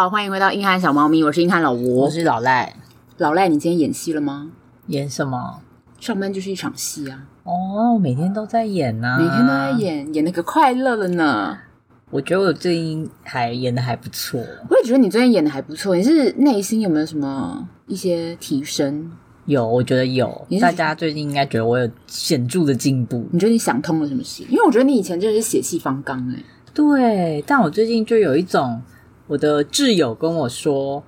[0.00, 2.74] 好，欢迎回到硬汉小猫咪，我是硬汉老吴，我是老赖。
[3.18, 4.50] 老赖，你今天演戏了吗？
[4.86, 5.60] 演什么？
[5.98, 7.26] 上班就是一场戏啊！
[7.44, 11.58] 哦，每天都在演呐、啊，每天都在演，演得可快乐了呢。
[12.08, 14.40] 我觉得我最近还演的还不错。
[14.70, 15.94] 我也觉得你最近演的还不错。
[15.94, 19.12] 你是内心有没有什么一些提升？
[19.44, 20.46] 有，我觉得有。
[20.62, 23.28] 大家最近应该觉得我有显著的进步。
[23.32, 24.46] 你觉得你想通了什么戏？
[24.48, 26.42] 因为我觉得你以前就是血气方刚哎。
[26.72, 28.80] 对，但我最近就有一种，
[29.30, 31.04] 我的挚友跟我说，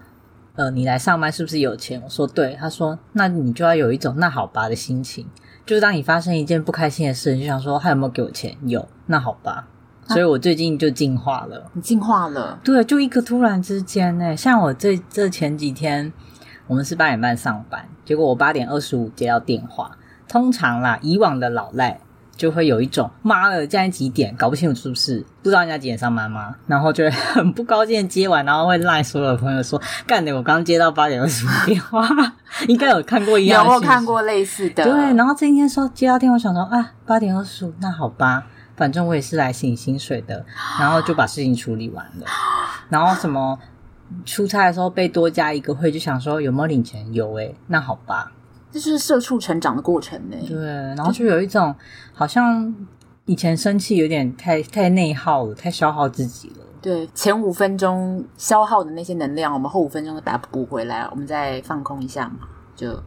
[0.55, 2.01] 呃，你来上班是不是有钱？
[2.05, 2.57] 我说对。
[2.61, 5.27] 他说，那你就要有一种那好吧的心情，
[5.67, 8.57] 就是当你发生一件不开心的事，你就想说他有没有给我钱？
[8.65, 9.67] 有，那好吧。
[10.07, 11.69] 所以我最近就进化了。
[11.73, 12.61] 你进化了？
[12.63, 16.13] 对，就一个突然之间呢，像我这这前几天，
[16.69, 19.99] 我们是八点半上班，结果我八点二十五接到电话。
[20.29, 21.99] 通常啦，以往的老赖。
[22.43, 24.35] 就会有一种妈的，现在几点？
[24.35, 25.25] 搞不清楚是不是？
[25.45, 26.53] 不知道人家几点上班吗？
[26.67, 32.05] 然后就会很不高兴接完，然后会赖所有的朋友说：“干的，我刚接到八点二十五电话。”
[32.67, 34.83] 应该有看过一样，有没有看过类似的？
[34.83, 34.93] 对。
[35.15, 38.45] 然后今天说接到电话，想说啊，八点二十五，那好吧，
[38.77, 40.45] 反正我也是来领薪水的，
[40.81, 42.27] 然后就把事情处理完了。
[42.91, 43.57] 然后什么
[44.25, 47.15] 出差的时候被多加一个会，就想说有没有领钱？
[47.15, 48.33] 有诶、欸，那好吧。
[48.73, 50.37] 这是社畜成长的过程呢。
[50.49, 51.75] 对，然后就有一种
[52.15, 52.75] 好像
[53.27, 56.65] 以前生气有点太太内耗了，太消耗自己了。
[56.81, 63.01] 对，前五分钟消耗的那些能量，我们后五分钟都把它补回来，我们再放空一下嘛，就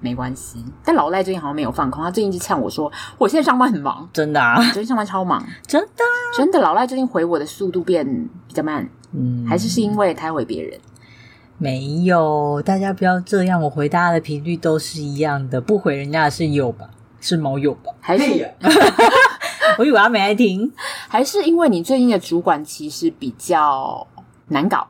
[0.00, 0.62] 没关系。
[0.84, 6.04] 但老赖最近好像没有放空，他最近就呛我说：“我现在上班很忙，真的啊，最近上班超忙，真的
[6.36, 8.04] 真的。”老赖最近回我的速度变
[8.46, 10.78] 比较慢，嗯，还是是因为他回别人。
[11.62, 13.62] 没有，大家不要这样。
[13.62, 16.88] 我回大家的频率都是一样的，不回人家的是有吧？
[17.20, 17.92] 是猫有吧？
[18.00, 18.50] 还是？
[19.78, 20.72] 我以为他没爱听，
[21.06, 24.06] 还是因为你最近的主管其实比较
[24.48, 24.88] 难搞？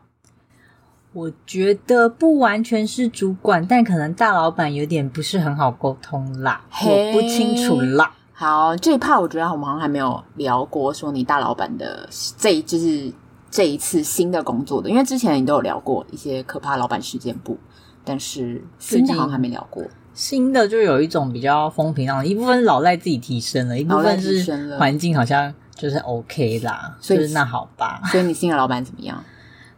[1.12, 8.12] 我觉得不完全是主管，但可能大老板有点不是很好沟通啦，我不清楚啦。
[8.32, 12.08] 好，这一 part 我觉得我们好像还没有聊过，说你大老板的
[12.38, 13.12] 这一就是。
[13.50, 17.58] 这一次新的工作的，因为之前你都有聊过一些可怕老板事件簿，
[18.04, 19.82] 但是新的好像还没聊过。
[20.14, 28.00] 新的就有一种比较风平浪静，一部分老赖自己提升了，一部分是环境好像就是 OK 啦，所以、就是、那好吧。
[28.10, 29.22] 所以你新的老板怎么样？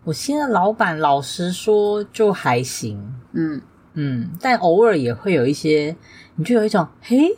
[0.04, 2.98] 我新的老板老实说就还行，
[3.32, 3.60] 嗯
[3.94, 5.94] 嗯，但偶尔也会有一些，
[6.36, 7.36] 你就有一种嘿。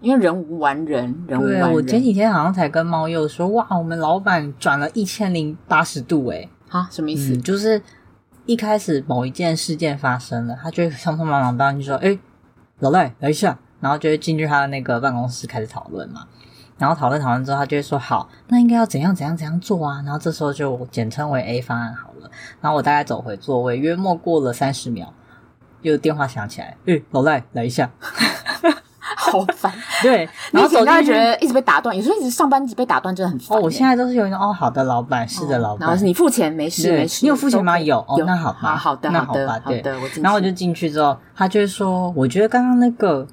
[0.00, 1.60] 因为人无完人，人无完人。
[1.60, 7.32] 对，我前几天好像才跟猫又说，哇，我们老板转了一千零八十度，哎哈，什么意思？
[7.34, 7.82] 嗯，就是
[8.46, 12.18] 一开始某一件事件发生了，他就会匆匆忙忙到就说，诶
[12.78, 16.26] 老赖来一下，然后就会进去他的那个办公室开始讨论嘛。
[16.78, 20.00] 然后讨论讨论之后，他就会说，好，那应该要怎样怎样怎样做啊？
[20.02, 22.30] 然后这时候就简称为 A 方案好了。
[22.62, 25.12] 然后我大概走回座位，约莫过了三十秒，
[25.82, 27.90] 又电话响起来，诶老赖来一下。
[29.30, 33.56] 好烦， 对，然后总是觉得一直被打断，有时候一直上班一直被打断，真的很烦。
[33.56, 35.80] 哦，我现在都是有一种哦，好的，老板，是的，老板。
[35.86, 37.24] 然后是你付钱，没事没事。
[37.24, 37.78] 你有付钱吗？
[37.78, 39.82] 有，哦，那好吧，好的，那好吧，对。
[40.22, 43.26] 然后我就进去之后，他就会说，我觉得刚刚那个，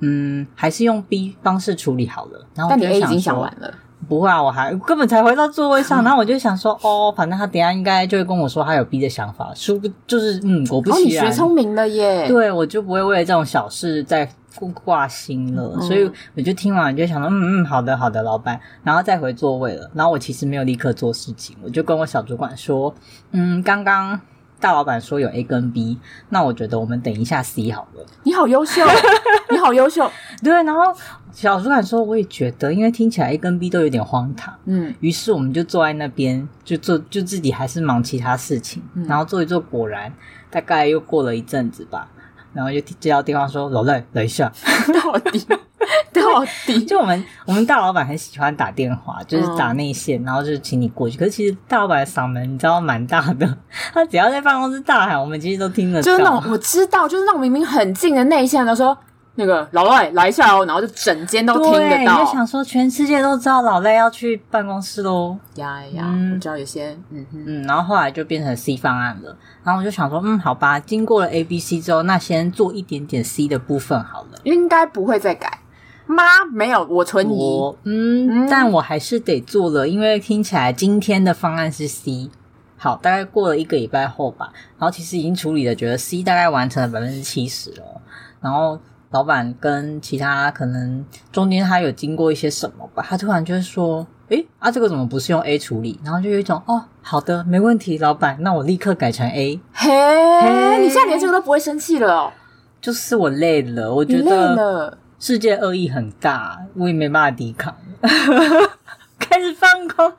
[0.00, 2.46] 嗯，还是用 B 方式处理好了。
[2.54, 3.72] 然后但你 A 已经想完了，
[4.08, 12.26] 不会啊，我还根本才回到座位上， 然后我就想说，哦，反正他等下应该就会跟我说他有 B 的想法，殊不就是嗯，果不其然，你学聪明了耶。
[12.28, 14.28] 对，我就不会为了这种小事在。
[14.74, 19.90] 挂心了，嗯、所以我就听完就想说，嗯嗯，好的好的，老板，然后再回座位了。
[19.94, 22.92] 然后我其实没有立刻做事情，我就跟我小主管说，
[23.32, 24.18] 嗯，刚刚
[24.58, 25.98] 大老板说有 A 跟 B，
[26.30, 28.04] 那我觉得我们等一下 C 好了。
[28.24, 28.82] 你好优秀，
[29.50, 30.10] 你好优秀，
[30.42, 30.52] 对。
[30.64, 30.82] 然后
[31.30, 34.92] 小主管说，我也觉得，因为听起来 A 跟 B 都有点荒唐，嗯。
[34.98, 40.12] 于是我们就坐在那边，就做就自己还是忙其他事情，嗯、然后做一做，果然
[40.50, 42.10] 大概又过了一阵子吧。
[42.52, 44.50] 然后就接到电话说：“老赖，等一下，
[44.94, 45.46] 到底
[46.12, 46.84] 到底？
[46.84, 51.16] 就我们我们大老板很喜欢打电话，就是打内线，嗯、然后就是请你过去。
[51.18, 53.56] 可是其实大老板的嗓门你知道蛮大的，
[53.94, 56.02] 他只要在办公室大喊，我们其实都听得到。
[56.02, 58.96] 就是那种我知道，就是那种明明很近的内线，都说。”
[59.40, 62.18] 那个老赖来一下哦，然后就整间都听得到。
[62.18, 65.36] 我就想说，全世界都知道老赖要去办公室喽。
[65.54, 69.36] 呀呀，嗯、我知道有些，嗯嗯，然后后来就变成 C 方案了。
[69.62, 74.40] 然后我就想说，嗯，好吧，经过了 A、B、C 之后，那先做一点点 C 的部分好了。
[74.42, 75.60] 应该不会再改。
[76.06, 77.76] 妈，没有，我存疑。
[77.84, 82.28] 嗯，嗯，但我还是得做了，因为听起来今天的方案是 C。
[82.76, 84.50] 好，大概过了一个礼拜后吧，
[84.80, 87.84] 然后其实已经处理了，觉得 C 大概完成了百分之七十了。
[88.40, 88.76] 然后。
[89.10, 99.58] 老板跟其他可能中间他有经过一些什么吧，他突然就是说：“诶啊，这个怎么不是用 A 处理？”然后就有一种哦，好的，没问题，老板，那我立刻改成 A。
[99.72, 99.90] 嘿，
[100.42, 102.32] 嘿，你现在连这个都不会生气了哦？
[102.80, 107.74] 就是我累了，我觉得世界恶意很大，我也没办法抵抗。
[109.18, 110.12] 开始放空，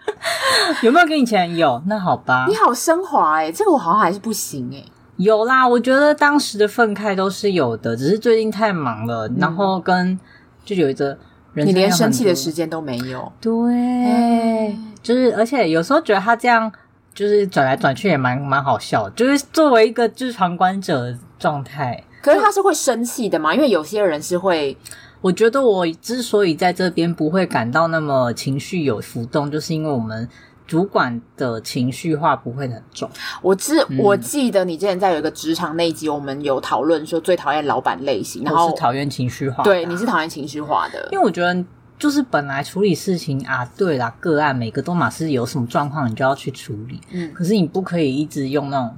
[0.83, 1.55] 有没有给你钱？
[1.55, 2.45] 有，那好吧。
[2.47, 4.83] 你好升华哎，这个我好像还是不行哎。
[5.19, 10.17] 有啦，我觉得当时的愤慨都是有的，只是最近太忙了，嗯、然后跟
[10.63, 11.17] 就有一个
[11.53, 13.29] 人，你连生气的时间都没有。
[13.41, 16.71] 对，嗯、就是而且有时候觉得他这样
[17.13, 22.01] 就是转来转去也蛮蛮好笑，就是作为一个就是旁观者的状态。
[22.21, 23.53] 可是他是会生气的嘛？
[23.53, 24.77] 因为有些人是会，
[25.19, 30.29] 我觉得我之所以在这边不会感到那么情绪有浮动，就是因为我们。
[30.69, 33.09] 主管的情绪化不会很重。
[33.41, 39.63] 我记我记得你之前在有一个职场那一集，我们有讨论说最讨厌老板类型，然后是讨厌情绪化。
[39.63, 41.65] 对，你是讨厌情绪化的，因为我觉得
[41.97, 47.01] 就是本来处理事情啊，对啦，个案每个都嘛是有什么状况，你就要去处理。
[47.09, 48.95] 嗯，可是你不可以一直用那种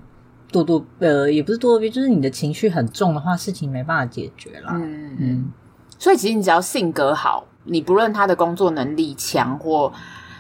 [0.52, 4.74] 咄咄呃，也不是咄咄逼，就是你的情绪很重的话，事情没办法解决啦。
[4.76, 5.52] 嗯嗯，
[5.98, 9.90] 所以其实你只要性格好，你不论他的工作能力强或。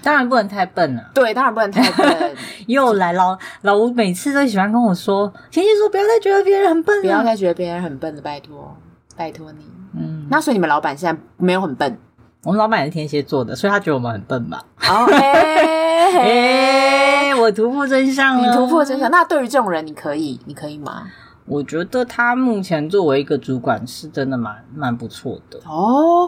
[0.04, 1.04] 当然不能太笨了。
[1.14, 2.36] 对，当然不能太笨。
[2.68, 8.76] 又来老老吴每次都喜欢跟我说：“前期说不要再觉得别人很笨了，不要再觉得别人很笨了，拜托，
[9.16, 9.60] 拜托你。”
[9.94, 11.98] 嗯，那所以你们老板现在没有很笨？
[12.44, 14.64] 我们老板也是天蝎座的，所以他觉得我们很笨吧？
[14.90, 15.06] 哦，
[16.18, 19.12] 哎，我突破真相了，你突破真相。
[19.12, 21.04] 那对于这种人，你可以，你可以吗？
[21.52, 26.26] 我觉得他目前作为一个主管是真的蛮蛮不错的哦。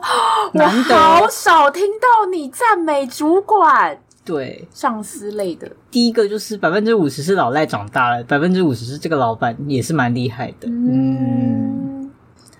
[0.51, 5.71] 难得，我好少听到你赞美主管，对上司类的。
[5.89, 10.67] 第一个就是百分之五十是老赖长大了，百分之五十是这个老板也是蛮厉害的。
[10.67, 12.11] 嗯，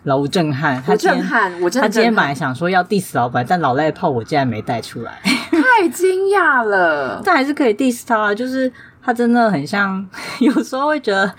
[0.04, 1.90] 老吴震撼，他震撼，我真的。
[1.90, 5.20] 他今天本来想说要 diss 老板，但老赖炮我竟然没带出来，
[5.52, 7.22] 太惊讶了。
[7.26, 8.72] 但还是可以 diss 他，就是
[9.02, 10.08] 他真的很像，
[10.40, 11.30] 有时候会觉得。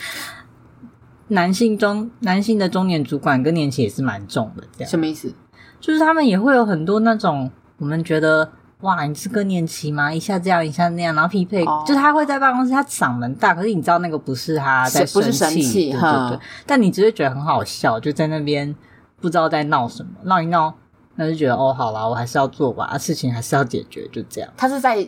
[1.28, 5.34] 男性中，男性的中年主管更年期也是蛮重的，这样什么意思？
[5.80, 8.50] 就是他们也会有很多那种我们觉得
[8.80, 10.12] 哇，你是更年期吗？
[10.12, 16.38] 一下这样，一下那样，然后匹配，哦、就是他会在办公室，他嗓门大，可是你知道那个不是他在生气，不是生气，对对对。
[16.66, 18.74] 但你只会觉得很好笑，就在那边
[19.20, 20.74] 不知道在闹什么，闹一闹，
[21.16, 24.50] 那就觉得哦，好啦，我还是要做吧，事情还是要解决，就这样。
[24.56, 25.06] 他是在。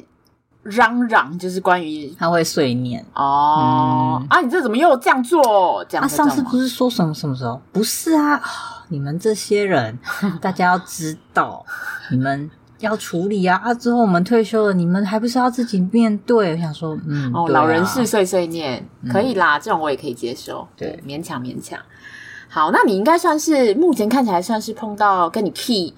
[0.68, 4.40] 嚷嚷就是关于他会碎念哦、嗯、啊！
[4.40, 5.84] 你这怎么又这样做？
[5.88, 6.08] 这样啊？
[6.08, 7.60] 上次不是说什么什么时候？
[7.72, 8.40] 不是啊！
[8.88, 9.98] 你们这些人，
[10.40, 11.64] 大家要知道，
[12.10, 13.60] 你们要处理啊！
[13.64, 16.52] 啊，之后我们退休了，你们还不是要自己面对？
[16.52, 21.78] 我想说，嗯，哦，啊、老人是碎碎念，可以啦，嗯、这种我也可以接受，对，勉强勉强。
[22.48, 25.94] 好，那你应该算是目前看起来算是碰到跟你 key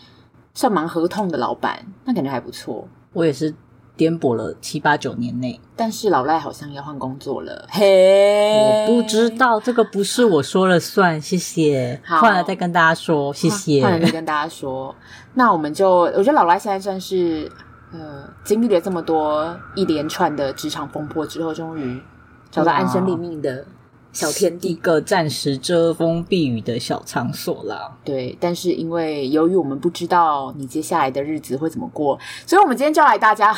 [0.54, 2.86] 算蛮合同的老板，那感觉还不错。
[3.12, 3.54] 我也是。
[3.98, 7.66] 颠簸了七八九年内，但是老赖好像要换工作了。
[7.68, 12.00] 嘿，我不知道这个不是我说了算，谢谢。
[12.04, 13.82] 好，换了再跟大家说，谢谢。
[13.82, 14.94] 换了再跟大家说，
[15.34, 17.50] 那我们就，我觉得老赖现在算是，
[17.92, 22.00] 呃，经历了这么多一连串的职场风波之后，终于
[22.52, 23.66] 找到安身立命的。
[24.18, 27.96] 小天地，一个暂时遮风避雨的小场所啦。
[28.04, 33.56] 对，但是因为由于我们不知道你接下来的日子会怎么过，所以我们今天教来大家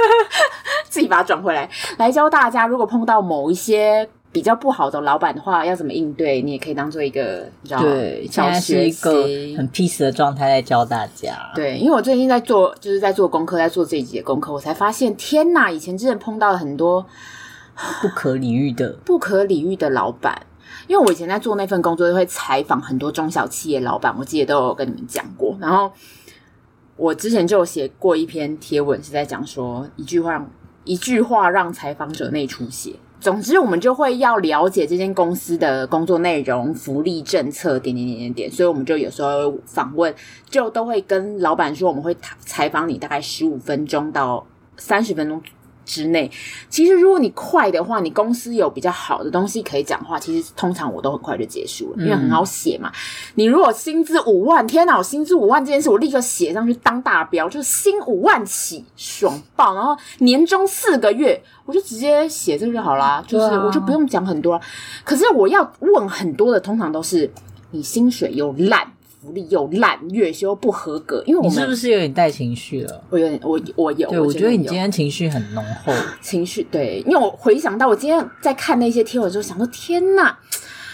[0.88, 1.68] 自己把它转回来，
[1.98, 6.40] 来教大家，如果碰到某一些比较不好的老板的话，要怎么应对？
[6.40, 9.12] 你也可以当做一个对，现在是一个
[9.54, 11.52] 很 peace 的状态在教大家。
[11.54, 15.70] 对，因为我最近在做，就是在做功课，在做这一集的功课，我才发现，天哪！
[15.70, 17.04] 以前真的碰到了很多。
[18.00, 20.46] 不可理喻的，不可理喻的老板。
[20.86, 25.56] 因为我以前在做那份工作，都会采访很多中小企业老板，我记得都有跟你们讲过。
[25.60, 25.90] 然后
[26.96, 30.46] 我之前就有写过一篇贴文，是在讲说一句话，
[30.84, 32.94] 一句话让采访者内出血。
[33.20, 38.52] 总之，我们就会要了解这间公司的工作内容、福利政策，点点点点点。
[38.52, 40.14] 所以我们就有时候访问，
[40.50, 45.40] 就都会跟老板说，我们会采访你大概十五分钟到三十分钟
[45.84, 46.30] 之内，
[46.68, 52.88] 其实如果你快的话，你公司有比较好的东西可以讲的话，其实通常我都很快就结束了，因为很好写嘛。
[52.88, 52.94] 嗯、
[53.36, 59.74] 你如果薪资五万，天哪，我薪资五万这件事，我立刻写上去当大标，就是薪五万起，爽爆。
[59.74, 64.60] 然后年终四个月，我就直接写这个就好啦，就是我就不用讲很多。
[65.04, 67.30] 可是我要问很多的，通常都是
[67.70, 68.93] 你薪水又烂。
[69.24, 73.02] 福利又烂，月休不合格，因为我们是不是有点带情绪了？
[73.08, 74.10] 我有点，我我有。
[74.10, 75.94] 对，我觉得你今天情绪很浓厚。
[76.20, 80.38] 情绪对，因为我回想到我今天在看那些贴文的时候，想说天哪，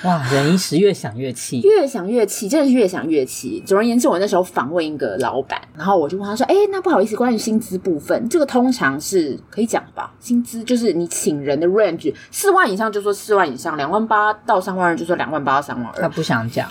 [0.05, 3.61] 哇，忍一时越想越气，越想越气，真的是越想越气。
[3.67, 10.15] 总而言之，我那时候访问一个老板，然后我就问他说：“哎，那不好意思，关于薪资部分，这个通常是可以讲吧？
[10.21, 16.71] 薪资就是你请人的 range，四万以上就说四万以上，两万八到三万二就说两万八到三万二。”他不想讲，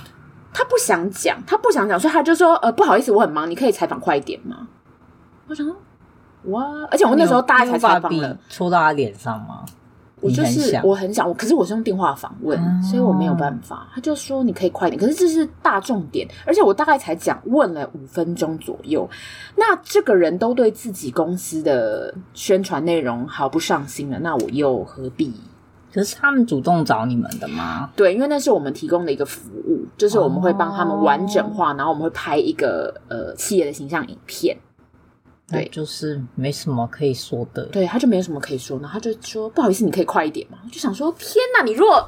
[0.54, 4.68] 他不想讲，他不想讲，所以他就说：“呃，不好意思，我很忙，你可以采访快一点吗？”
[5.48, 5.76] 我想说，
[6.46, 6.66] 哇！
[6.92, 9.64] 而且我那时候大概才采访了，戳到他脸上吗？
[10.22, 13.88] 我就是我很想我，可是我是用电话访问，嗯、所以我没有办法。
[13.94, 19.10] 他就说你可以快点，可是这是大重点，而且我大概才讲问了五分钟左右。
[19.56, 25.34] 那这个人都对自己公司的宣传内容毫不上心了，那我又何必？
[25.94, 27.90] 可是他们主动找你们的吗？
[27.96, 34.58] 对，因为那是我们提供的一个服务，就是我们会帮他们完整化，哦、然后我们会拍一个呃企业的形象影片。
[35.48, 37.66] 对，就是没什么可以说的。
[37.66, 42.08] 对，他就没有什么可以说，然后他就说：“不好意思，你可以快一点嘛。”我就想说：“天哪，你如果……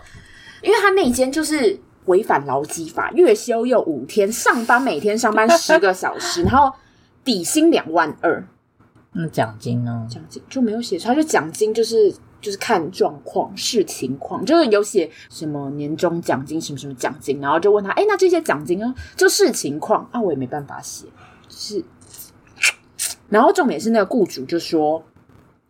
[0.62, 6.72] 因为他那一间就是违反劳基法，月休又五天，上班每天上班十个小时， 然后
[7.24, 8.48] 底薪两万二。
[9.14, 10.06] 那奖金呢？
[10.08, 18.94] 奖金就没有写出来，就奖金就是就是看状况、视情况，就是有写什么年终奖金、什么什么奖金，然后就问他：“哎，那这些奖金呢？
[19.16, 21.06] 就视情况啊，我也没办法写，
[21.48, 21.84] 就是。”
[23.30, 25.02] 然后重点是那个雇主就说，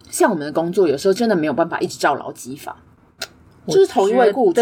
[0.10, 2.76] 像我们的工作有时候真的没有办法一直照劳基法，
[3.68, 4.62] 就是同一位雇主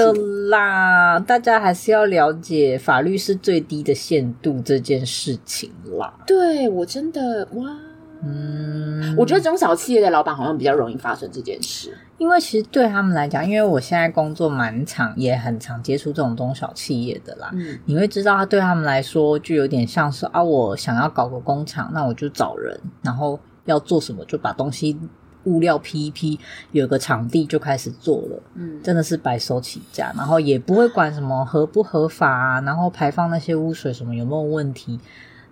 [0.49, 1.17] 啦。
[1.17, 6.13] 大家还是要了解法律是最低的限度这件事情啦。
[6.27, 7.79] 对，我真的哇，
[8.21, 17.49] 嗯，我觉得中小企业的老板好像比较容易发生这件事，因为其实对他们来讲，因为我现在工作蛮长，也很常接触这种中小企业的啦。
[17.53, 24.99] 嗯，你会知道，他对他们来说就有点像是啊，我想要搞个工厂，那我就找人，然后要做什么就把东西
[25.45, 26.37] 物料批一批，
[26.73, 28.43] 有个场地就开始做了。
[28.55, 34.99] 嗯，真的是白手起家，然后也不会管什么合不合法啊，然后排放那些污水什么有没有问题。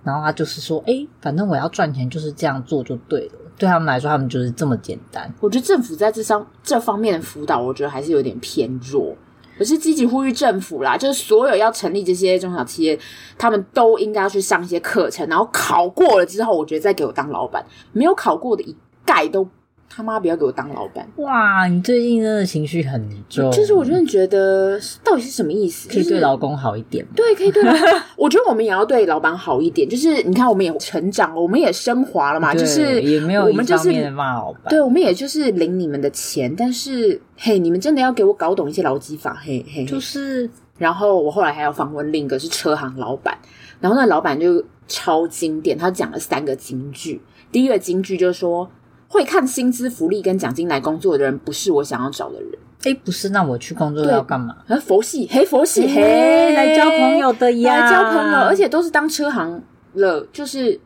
[0.07, 3.33] 然后他就是说，哎，反正我要赚钱，就是这样做就对了。
[3.57, 5.29] 对他们来说，他们就是这么简单。
[5.41, 9.13] 我觉得政府在这上这方面的辅导，我觉得还是有点偏弱。
[9.59, 12.97] 我是积极呼吁政府啦，就是所有要成立这些中小企业，
[13.37, 17.65] 他们都应该要去上一些课程，然后考过了之后，我觉得再给我当老板。
[17.91, 18.73] 没有考过的，一
[19.05, 19.45] 概都。
[19.89, 21.07] 他妈不要给我当老板！
[21.15, 23.49] 哇，你最近真的情绪很重。
[23.51, 25.89] 就是我真的觉得，到底是什么意思？
[25.89, 27.03] 可以对老公好一点。
[27.15, 27.63] 对，可以对。
[28.15, 29.89] 我觉得我们也要对老板好一点。
[29.89, 32.53] 就是你看，我们也成长了，我们也升华了嘛。
[32.53, 34.65] 就是也没有我们就是骂老板。
[34.69, 39.83] 对，我们也就是领你们的钱，但是嘿，你们真的要给我搞懂一些劳基法，嘿嘿。
[39.85, 43.35] 就是，然后我后来还要访问另一个是车行老板，
[43.79, 47.19] 然后那老板就超经典，他讲了三个金句。
[47.51, 48.69] 第一个金句就是说。
[49.07, 52.51] 会看薪资福利跟奖金来工作的人，不是我想要找的人。
[52.83, 54.55] 哎，不是，那我去工作要干嘛？
[54.85, 59.61] 佛系，嘿，佛系，嘿，嘿，来交朋友的呀，来交朋友，而且都是当车行
[59.93, 60.79] 了，就是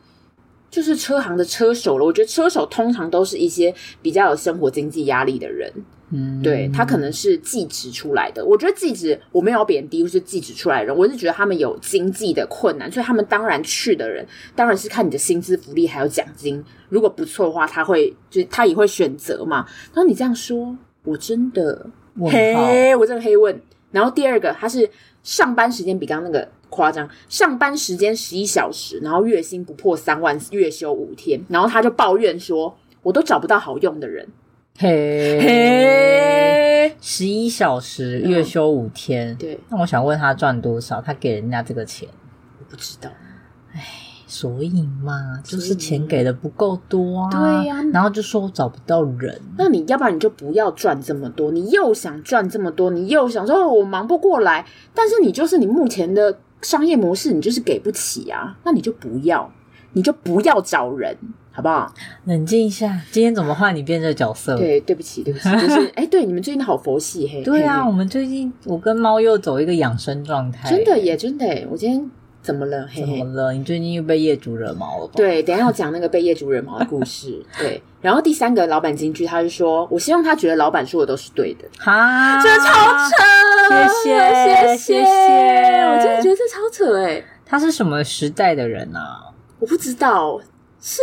[0.69, 2.05] 就是车行的车手了。
[2.05, 5.71] 我觉得车手通常都是一些比较有生活经济压力的人。
[6.13, 8.43] 嗯，对，他可能是技职出来的。
[8.43, 14.25] 我觉得技职我没有贬低，或是技职出来的人，我是觉得他们有经济的困难，所以他们当然去的人，
[14.55, 19.65] 当然是看你的薪资福利还有奖金，如果不错的话，他会就他也会选择嘛。
[19.93, 21.89] 然后你这样说，我真的
[22.29, 23.61] 嘿，我真的黑问。
[23.91, 24.89] 然后第二个，他是
[25.23, 34.27] 上班时间比刚刚那个夸张，上班时间十一小时，然后月薪不破三万，月休五天，然后他就抱怨说，我都找不到好用的人。
[34.81, 39.59] 嘿，嘿，十一小时，月休五天，嗯，对。
[39.69, 40.99] 那我想问他赚多少？
[40.99, 42.09] 他给人家这个钱，
[42.57, 43.07] 我不知道。
[43.73, 43.79] 哎，
[44.25, 47.29] 所以嘛，就是钱给的不够多啊。
[47.29, 47.83] 对呀，啊。
[47.93, 51.51] 然后就说我找不到人，那你要不然你就不要赚这么多。
[51.51, 58.57] 你又想赚这么多，你又想说我忙不过来，但是你就是你目前的商业模式，你就是给不起啊。
[58.63, 59.51] 那你就不要，
[59.93, 61.15] 你就不要找人。
[61.53, 61.93] 好不好？
[62.25, 64.57] 冷静一下，今天怎么换你变这个角色？
[64.57, 67.43] 对，对不起，对不起， 就是哎，对，你们最近好佛系嘿。
[67.43, 71.67] 对啊，我们最近我跟猫又走一个养生状态，真的耶，真的耶。
[71.69, 72.09] 我今天
[72.41, 72.87] 怎么了？
[72.95, 73.51] 怎么了？
[73.51, 75.13] 你最近又被业主惹毛了吧？
[75.15, 77.43] 对，等一下要讲那个被业主惹毛的故事。
[77.59, 83.13] 对，然后第三个老板金句，他就说：“我希望他觉得老板说的都是对的。”哈，这超扯！
[84.03, 87.21] 谢谢，谢谢，我真的觉得这超扯哎。
[87.45, 89.33] 他是什么时代的人啊？
[89.59, 90.39] 我不知道。
[90.81, 91.01] 是，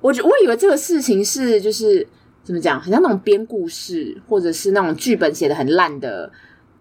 [0.00, 2.06] 我觉我以为这个事情是就是
[2.42, 6.32] 怎么讲，很像那种编故事，或者是那种剧本写的很烂的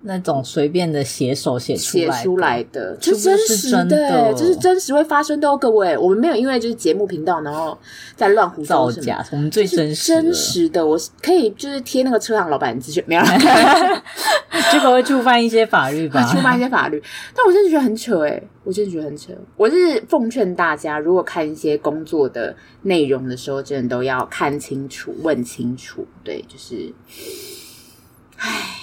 [0.04, 4.34] 那种随便的写手写出来写出来的，这是真的？
[4.34, 7.78] 这是真实会发生的哦，各位，我们没有因为就是节目频道，然后
[8.16, 13.22] 在乱胡造假，我们最真实真实的，我可以就是贴那个车行老板资讯，没有，
[14.72, 16.24] 结 果会触犯一些法律吧？
[16.32, 17.02] 触犯一些法律，
[17.36, 19.32] 但我真的觉得很扯诶，我真的觉得很扯。
[19.56, 26.08] 我是奉劝大家，如果看一些工作的内容的时候，真的都要看清楚、问清楚。
[26.24, 26.92] 对，就是，
[28.38, 28.81] 唉。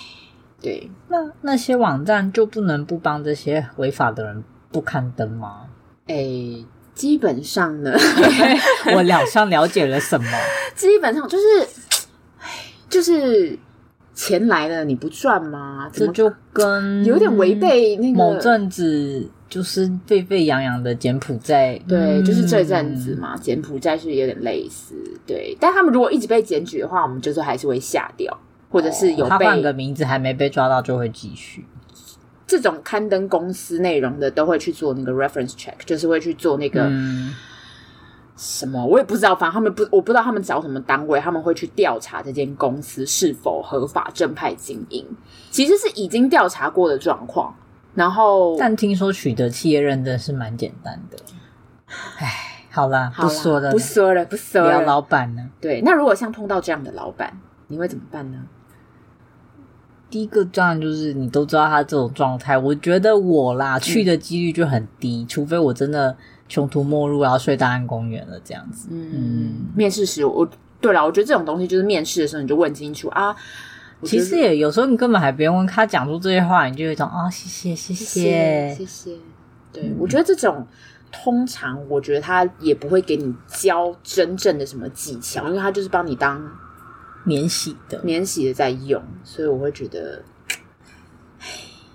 [0.69, 5.63] 对，那那些网站就不能不帮这些违法的人不刊登吗？
[6.09, 7.93] 诶，基本上呢，
[8.95, 10.27] 我好像了解了什么。
[10.77, 11.69] 基本上就是，
[12.89, 13.59] 就是
[14.13, 15.89] 钱来了你不赚吗？
[15.93, 24.95] 这就跟有点违背那个某阵子就是沸沸扬扬的柬埔寨，对，就是这阵子嘛，嗯、柬埔寨是有点类似。
[25.27, 28.39] 对，但他们如果一直被检举的话，我们就是还是会下掉。
[28.69, 31.67] 或者是有被、哦、他换个名字还没被抓到就会继续。
[32.47, 37.35] 这种刊登公司内容的都会去做那个 reference check，就是会去做那个、嗯、
[38.39, 45.07] 什么，我也不知道，反正他们不，我不知道他们找什么单位，他们会去调查这间公司是否合法正派经营。
[45.51, 47.55] 其实是已经调查过的状况，
[47.95, 51.19] 然后但听说取得企业认证是蛮简单的。
[52.19, 54.71] 哎，好啦，不说了，不说了，不说了。
[54.71, 55.51] 聊老板呢？
[55.61, 58.39] 对，那如果像碰到这样的老板，你会怎么办呢？
[60.11, 66.17] 第一个当然就是你都知道他这种状态，我觉得我啦、嗯、去的几率就很低，除非我真的
[66.49, 68.88] 穷途末路，然后睡大安公园了这样子。
[68.91, 70.49] 嗯，嗯面试时我
[70.81, 73.37] 对了，我觉得这种东西就是面试的时候你就问清楚啊。
[74.03, 79.17] 其实也有时候你根本还不用问他讲出这些话，你就会说啊、哦，谢谢谢谢谢谢。
[79.73, 80.67] 对、嗯、我觉得这种
[81.12, 86.41] 通常我觉得他也不会给你教真正的什么技巧，因为他就是帮你当。
[87.25, 90.23] 免洗的，免洗的在用，所以我会觉得，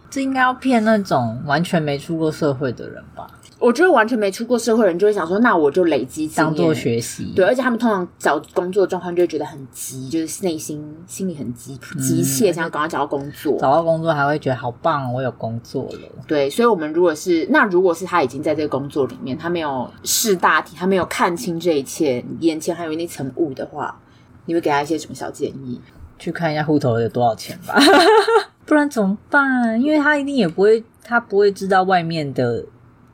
[0.09, 3.27] 这应该要骗那种完全没出过社会的人吧？
[3.59, 7.31] 我觉得完全没出过社会的人就会想说，那我就累积经验当做学习。
[7.33, 13.57] 对，而且他们通常找工作状况就会觉得很急，就是内心心里很急急切，想要赶快找到工作。
[13.57, 15.99] 找到工作还会觉得好棒，我有工作了。
[16.27, 23.97] 对，所以，我们如果是那如果是他已经在这个工作里面，他没有视大体，他没有看清这一切，眼前还有那层雾的话。
[24.45, 25.79] 你会给他一些什么小建议？
[26.19, 27.75] 去看一下户头有多少钱吧，
[28.65, 29.81] 不然怎么办？
[29.81, 32.63] 因为他一定也不会，他不会知道外面的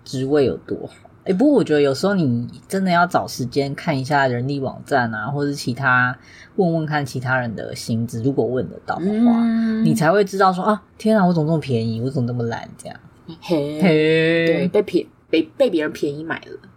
[0.03, 0.93] 职位有多好。
[1.25, 6.15] 哎，不过我觉得有时候你真的要找时间看一下人力网站啊，或者其他
[6.55, 12.01] 问问看其他人的薪资，如果问得到的话，嗯、你才会知道说啊，天啊，我怎么这么便宜？
[12.01, 12.67] 我怎么那么懒？
[12.77, 12.99] 这样，
[13.41, 16.68] 嘿，嘿对，被便被被别人便宜买了。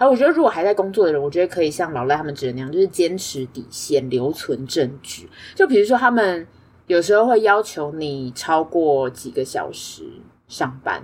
[0.00, 5.28] 啊，我觉得如果还在工作的人，我觉得可以像老赖他们指的那样，就是坚持底线，留存证据。
[5.54, 6.46] 就比如说，他们
[6.86, 10.04] 有时候会要求你超过几个小时
[10.48, 11.02] 上班。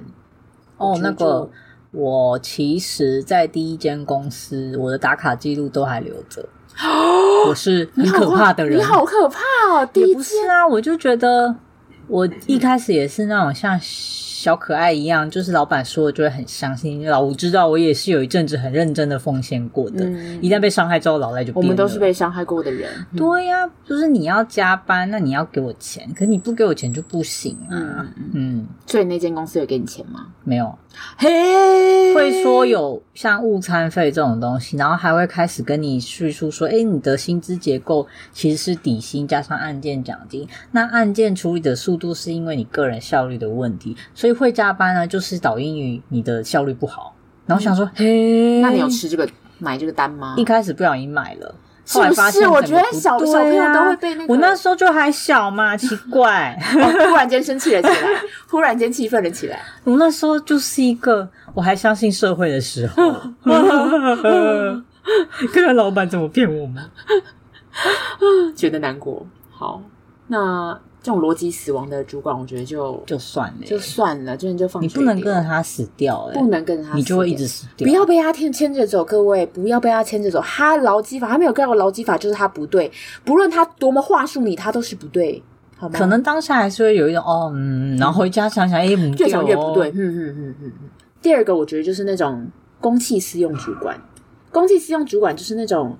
[0.78, 1.50] 哦，那个，
[1.90, 6.48] 我其实，在第一间公司，我的打卡记录都还留着。
[6.82, 9.40] 哦，我是很可怕的人，你好可怕
[9.74, 9.87] 哦！
[9.92, 11.54] 第一也不是啊，我就觉得
[12.09, 13.78] 我一开始也是那种像。
[14.46, 17.04] 小可爱一样，就是老板说的就会很相信。
[17.04, 21.66] 老吴知道我也是有一阵子很认真的奉献过的，嗯、一旦被伤害之后，老赖就变了。
[21.66, 22.88] 我们都是被伤害过的人。
[23.11, 27.74] 嗯、对呀、啊，就是你要加班，那你要给我钱，可是你不给我钱就不行啊。
[27.74, 30.28] 嗯，嗯，所以那间公司有给你钱吗？
[30.44, 30.72] 没有。
[31.18, 47.14] 嘿，会说有像误餐费这种东西，然后还会开始跟你叙述说，诶，你的薪资结构其实是底薪加上案件奖金，那案件处理的速度是因为你个人效率的问题，所以会加班呢，就是导因于你的效率不好。
[47.46, 50.35] 然后想说，嗯、嘿，那你有吃这个买这个单吗？
[50.37, 51.55] 一开始不小心买了。
[51.88, 52.51] 后来发现？
[52.51, 54.33] 我觉得小小朋友都会被那个。
[54.33, 58.09] 我那时候就还小嘛， 奇怪，哦、突然间生气了起来，
[58.51, 59.61] 突然间气愤了起来。
[59.85, 63.12] 我那时候就是一个我还相信社会的时候，
[65.53, 66.83] 看看老板怎么骗我们，
[68.57, 69.25] 觉得难过。
[69.53, 69.81] 好，
[70.27, 70.81] 那。
[71.07, 74.83] 这种逻辑死亡的主管，我觉得就就算了，就算了，真的就放。
[74.83, 77.87] 你不能跟着他死掉，不能跟着他，你就会一直死掉。
[77.87, 80.40] 不要被他牵牵着走，各位，不要被他牵着走。
[80.40, 82.90] 他劳基法，他没有盖过劳基法，就是他不对。
[83.25, 85.40] 不论他多么话术你，他都是不对，
[85.77, 85.97] 好吗？
[85.97, 89.88] 可能当下还是会有一种哦，嗯，然后回家想想，哎，越想越不对。
[89.90, 90.73] 嗯嗯嗯嗯嗯。
[91.23, 93.97] 第二个，我觉得就是那种公器私用主管，
[94.51, 95.97] 公器私用主管就是那种，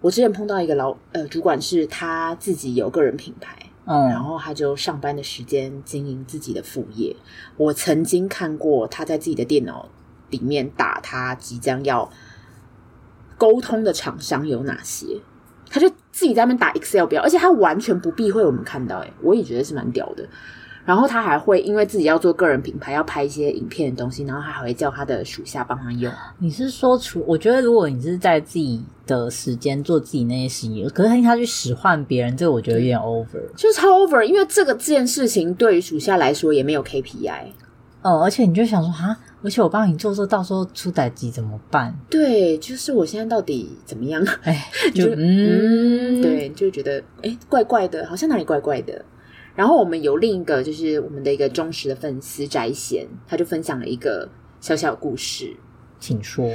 [0.00, 3.54] 我之前碰到一个老呃主管，是他自己有个人品牌。
[3.86, 7.14] 嗯，然后他就上班的时间经营自己的副业。
[7.56, 9.88] 我曾经看过他在自己的电脑
[10.30, 12.10] 里面打他即将要
[13.36, 15.20] 沟通的厂商有哪些，
[15.68, 20.26] 他就自己在那边打 Excel 表，而且他完全不避讳我们看到、欸，诶我也觉得是蛮屌的。
[20.84, 26.12] 然后他还会因为自己要做个人品牌，要拍一些影片的东西，然后他还会叫他的属下帮他用。
[26.38, 34.22] 你是说，除我觉得，如果你是在自己的时间做自己那些事情，可是他去使唤别人，这个我觉得有点 over，就是超 over。
[34.22, 37.46] 因为这个这件事情对于属下来说也没有 KPI。
[38.02, 41.96] 哦，而且你就想说哈，而且我帮你做做，到时候出代志怎么办？
[42.10, 44.22] 对，就是我现在到底怎么样？
[44.42, 49.02] 哎， 就嗯，对，就觉得哎，怪怪的，好像哪里怪怪的。
[49.54, 54.28] 然后我们有另一个，就是我们的一个忠实的粉丝翟贤，他就分享了一个
[54.60, 55.54] 小小的故事，
[56.00, 56.50] 请说。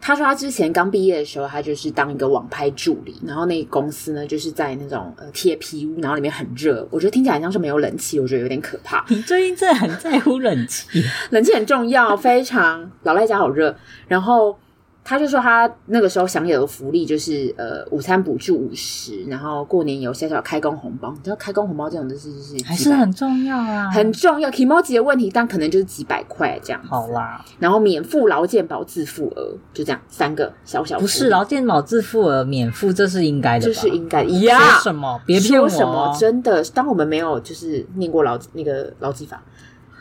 [0.00, 9.04] 他说他之前刚毕业的时候，他就是当一个网拍助理，然后那个公司呢，就是在那种呃铁皮屋，然后里面很热，我觉得听起来像是没有冷气，我觉得有点可怕。
[9.08, 12.90] 你最近真的很在乎冷气， 冷气很重要，非常。
[13.02, 13.76] 老赖家好热，
[14.08, 14.58] 然后。
[15.04, 21.12] 他就说他那个时候享有的福利就是呃午餐补助五十，然后过年有小小开工红包。
[21.14, 24.50] 你知道开工红包这种的是是还是很重要啊，很重要。
[24.50, 26.82] kimochi 的问题，但可能就是几百块这样。
[26.88, 30.98] 好啦，然后免付劳健保自付额，就这样三个小小。
[30.98, 34.30] 不是劳健保自付额免付，这是应该的，这是应该的。
[34.40, 35.20] 呀，说什么？
[35.26, 36.16] 别骗我什么？
[36.18, 39.42] 真的，当我们没有就是念过劳那个劳基法。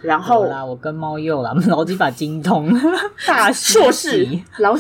[0.04, 2.70] 然后啦，我跟猫又啦， 我们劳基法精通，
[3.26, 4.28] 大硕士
[4.60, 4.78] 劳。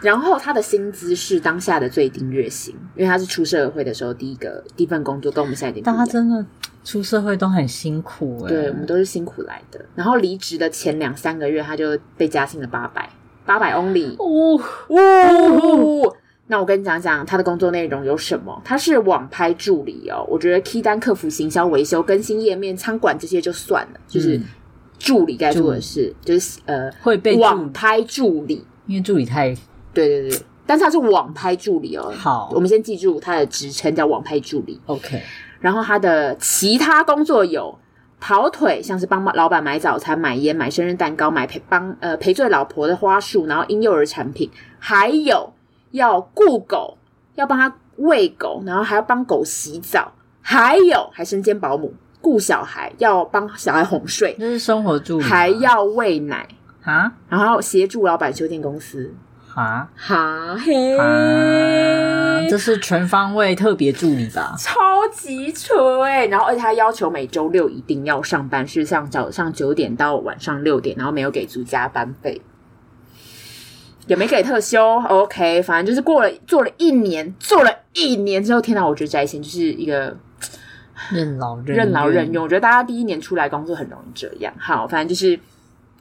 [0.00, 5.82] 然后他的薪资是当下的最低月薪，因为他是出社会的时候第一个第一份工作，跟我们现在点。
[5.84, 6.44] 但他真的
[6.84, 9.84] 出社会都很辛苦哎、欸，对，我们都是辛苦来的。
[9.94, 13.10] 然后离职的前两三个月，他就被加薪了八百，
[13.44, 16.16] 八百 only，呜呜。
[16.48, 18.62] 那我跟你讲讲他的工作内容有什么？
[18.64, 20.24] 他是网拍助理哦。
[20.28, 24.40] 我觉得 key 单、客服、行销、维修、更新页面、仓管这些就算了，就是
[24.96, 29.52] 助理该做的事，嗯、就是呃会被网拍助理，因为助理太
[29.92, 32.12] 对对对，但是他是网拍助理哦。
[32.16, 34.80] 好，我们先记住他的职称叫网拍助理。
[34.86, 35.20] OK，
[35.58, 37.76] 然后他的其他工作有
[38.20, 45.52] 跑腿，像是帮老板买早餐、买烟、买生日蛋糕、买陪帮呃赔罪老婆的花束，然后婴幼儿产品，还有。
[45.90, 46.98] 要顾狗，
[47.34, 56.48] 要帮他喂狗，然后还要帮狗洗澡，还有还身兼保姆顾小孩，要帮小孩哄睡，这是生活助理，还要喂奶
[56.82, 59.14] 哈，然后协助老板修电公司
[59.48, 59.88] 哈？
[59.96, 60.96] 哈嘿，
[62.50, 64.54] 这是全方位特别助理吧？
[64.58, 65.74] 超级吹，
[66.28, 72.42] 然后而且他要求每周六一定要上班，是像早上九点到晚上六点，然后没有给足加班费。
[74.06, 78.86] 也没给特休，OK，反正就是过了做了一年，做了一年之后，天哪！
[78.86, 80.16] 我觉得翟贤就是一个
[81.10, 82.44] 任劳任任劳任用。
[82.44, 84.54] 我觉得大家第一年出来工作很容易这样。
[84.58, 85.38] 好，反正就是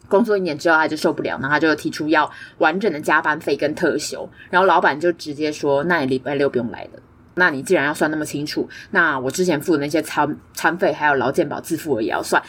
[0.08, 4.30] 工作一年之后，他就受不了，然后他就提出要完整的加班费跟特休。
[4.52, 7.02] 然后老板就直接说：“那你礼拜六不用来了。
[7.34, 12.40] 那你既然要算那么清楚，那我之前付的那些餐餐费还有劳健保自付额也要算。”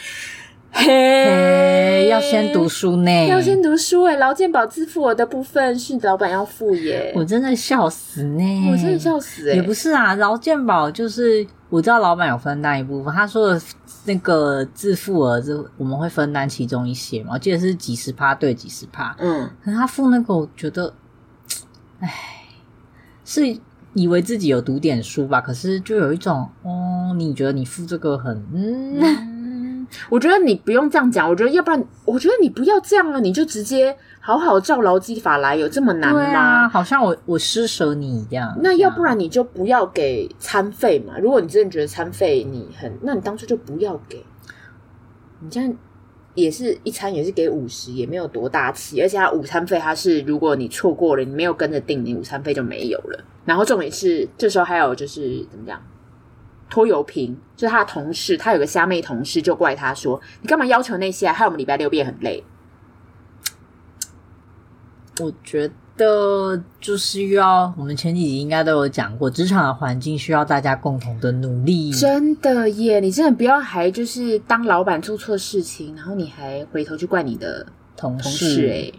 [0.85, 4.15] 嘿，要先读书呢，要先读书哎！
[4.17, 9.55] 劳健保自付我的部分是老板要付耶，我真的笑死呢，我真的笑死哎！
[9.55, 13.61] 也不是啊，劳健保就是我知道老板有分担一部分，他说的
[14.05, 20.93] 那个自付额就我们会分担其中一些嘛，我记得是几十趴对几十趴，嗯，可是他付那个我觉得，
[21.99, 22.13] 哎，
[23.25, 23.57] 是
[23.93, 29.36] 以为自己有读点书吧，可是就有一种哦，你觉得你付这个很嗯。
[29.89, 36.21] 嗯我觉得你不用这样讲，我觉得要不然，我觉得你不要这样了，你就直接好好照劳基法来，有这么难吗？
[36.21, 38.57] 啊，好像我我施舍你一样。
[38.61, 41.17] 那要不然你就不要给餐费嘛。
[41.17, 44.23] 如果你真的觉得餐费你很，那你当初就不要给。
[45.39, 45.73] 你这样
[46.33, 53.23] 也是一餐也是给五十，也没有多大气，而且他午餐费他是如果你错过了，你没有跟着订，你午餐费就没有了。
[53.45, 55.81] 然后重点是这时候还有就是怎么讲？
[56.69, 61.33] 拖油瓶，就是他的同事，他有个虾妹同事就怪他说：“你干嘛要求那些啊？
[61.33, 62.43] 害我们礼拜六变很累。”
[65.19, 71.91] 我觉得就是要我们前几集应该都有讲过，职场的环境需要大家共同的努力。
[71.91, 78.69] 真的耶，你真的不要还就是当老板做错事情，然后你还回头去怪你的同事。
[78.69, 78.91] 哎，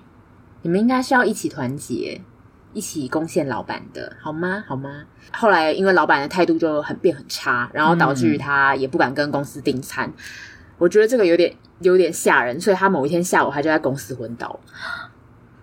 [0.62, 2.20] 你们应该是要一起团结。
[2.78, 4.62] 一起攻陷老板的好吗？
[4.68, 5.02] 好吗？
[5.32, 10.06] 后来因为老板的态度就很变很差，然后导致于他也不敢跟公司订餐。
[10.06, 10.14] 嗯、
[10.78, 14.60] 我觉得这个有点有点吓人，所以他某一天下午他就在公司昏倒。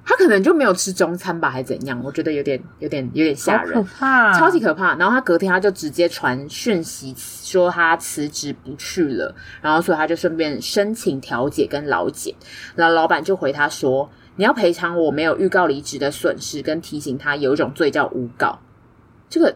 [0.03, 2.01] 他可能就没有吃中餐吧，还是怎样？
[2.03, 4.93] 我觉得有点有点有点吓人，可怕，超级可怕。
[4.97, 12.35] 然后他隔天他就直接传讯息说他辞职不去了，然后所以他就顺便申请调解跟劳检。
[12.75, 14.09] 然后老板就回他说。
[14.37, 18.59] 你要赔偿我没有预告离职的损失，跟提醒他有一种罪叫诬告。
[19.29, 19.55] 这个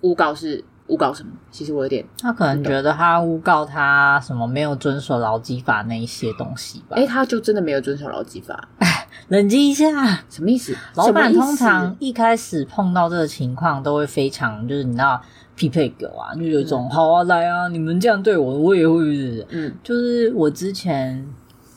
[0.00, 1.30] 诬告是诬告什么？
[1.50, 6.96] 其实我有点，他可能觉得他诬告他什么没有遵守劳基法那一些东西吧？
[6.96, 8.68] 哎，他就真的没有遵守劳基法？
[8.78, 10.76] 哎，冷静一下，什么意思？
[10.96, 15.20] 老板通常一开始碰到这个情况都会非常，就是你知道
[15.54, 21.26] 匹配狗啊，就有一种、嗯、好啊，来啊，你们这样对我，我也会，嗯，就是我之前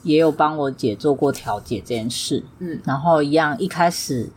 [0.06, 4.30] 也有帮我姐做过调解这件事，嗯，然后一样一开始。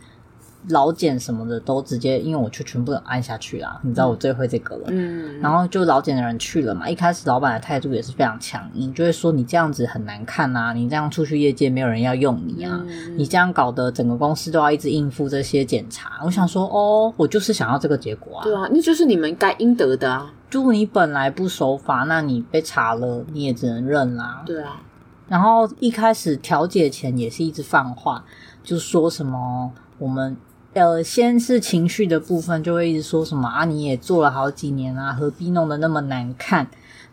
[0.67, 3.79] 老检什么的都直接，因为我就全部按下去啦。
[3.81, 6.87] 你知道我最会这个了，嗯，然后就老检的人去了嘛。
[6.87, 16.19] 一开始老板的态度也是非常强硬，就会说你这样子很难看啊，你这样出去业界没有人要用你啊，嗯、你这样搞得整个公司都要一直应付这些检查。
[16.25, 18.43] 我想说，哦，我就是想要这个结果啊。
[18.43, 20.29] 对啊，那就是你们该应得的啊。
[20.51, 24.43] 如果你本来不守法，那你被查了，你也只能认啦。
[24.45, 24.81] 对啊。
[25.29, 28.25] 然后一开始调解前也是一直放话，
[28.61, 30.35] 就说什么我们。
[30.71, 36.65] 呃，先是情绪的部分，就会一直说什么啊，你也做了好几年啊，何必弄得那么难看？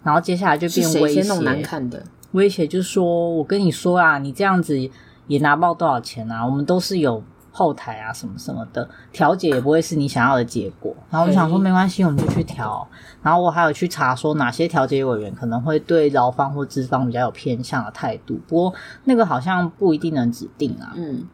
[0.04, 4.78] 然后接下来就变威胁，弄难看的威胁，就是说我跟你说啊，你这样子
[5.26, 7.24] 也拿不到多少钱啊，我们都是有
[7.56, 10.94] 后台啊，什么什么的，调解也不会是你想要的结果。
[11.08, 12.86] 然后我想说没关系，我们就去调。
[13.22, 20.92] 然后我还有去查说哪些调解委员可能会对劳方或资方比较有偏向的态度，不过那个好像不一定能指定啊。
[20.96, 21.26] 嗯。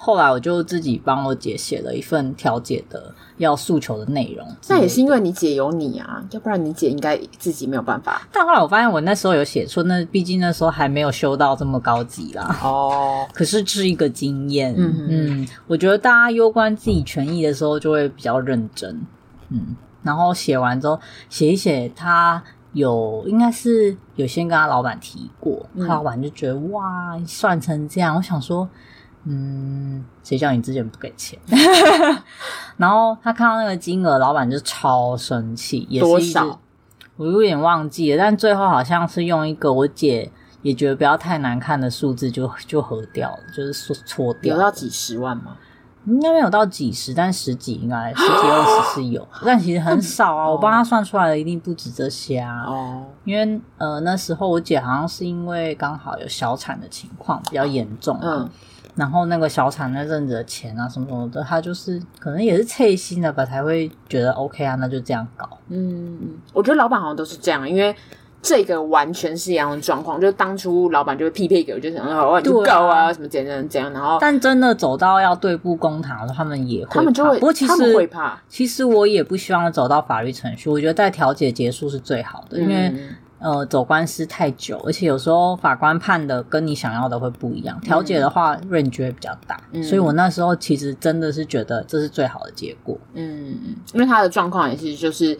[0.00, 4.46] 后来我就自己帮我姐写了一份调解的要诉求的内容。
[4.68, 8.22] 那也是因为你姐有你啊，要不然你姐应该自己没有办法。
[8.32, 12.56] 但后来我发现我那时候有写错，那毕竟那时候还没有修到这么高级啦。
[12.62, 14.72] 哦， 可是是一个经验。
[14.78, 19.02] 嗯嗯，我觉得大家攸关自己权益的时候就会比较认真。
[19.48, 22.40] 嗯，然后写完之后写一写，他
[22.72, 28.68] 有应该是有先跟他老板提过，他老板就觉得哇，算成这样，我想说。
[29.30, 31.38] 嗯，谁叫你之前不给钱？
[32.78, 35.86] 然后他看到那个金额，老板就超生气。
[35.90, 36.58] 也是多少？
[37.16, 40.30] 我有点忘记了，但最后好像是用一个我姐
[40.62, 44.54] 也觉得不要太难看的数字就，就合掉了，就是说搓掉。
[44.56, 45.56] 有到几十万吗？
[46.06, 50.48] 应该没有到几十，但十几应该十几二十是有， 但其实很少啊。
[50.48, 52.64] 我帮他算出来的一定不止这些啊。
[52.66, 58.48] 哦，因为呃那时候我姐好像是因为刚好有小产的情况比较严重，嗯。
[58.98, 65.48] 然后那个小产那阵子的钱啊什么什么的，他就是可能也是脆心的吧，才会觉得 OK 啊，那就这样搞。
[65.68, 66.18] 嗯，
[66.52, 67.94] 我觉得老板好像都是这样，因为
[68.42, 78.36] 这个完全是一样的状况，就是当初老板就会匹配给我，就想说你就搞啊，啊什么怎样怎样，然后但真的走到要对簿公堂的时候，他们也会，他们就会，不过其实他们会怕。
[78.48, 82.92] 其实我也不希望走到法律程序，我觉得在调解结束是最好的，嗯、因为。
[83.40, 87.80] 呃，走官司太久，而且有时候法官判的跟你想要的会不一样。
[87.80, 92.98] 调解的话，range 会比较大，嗯、所以我那时候其实真的是觉得这是最好的结果。
[93.14, 95.38] 嗯，因为他的状况也是，就是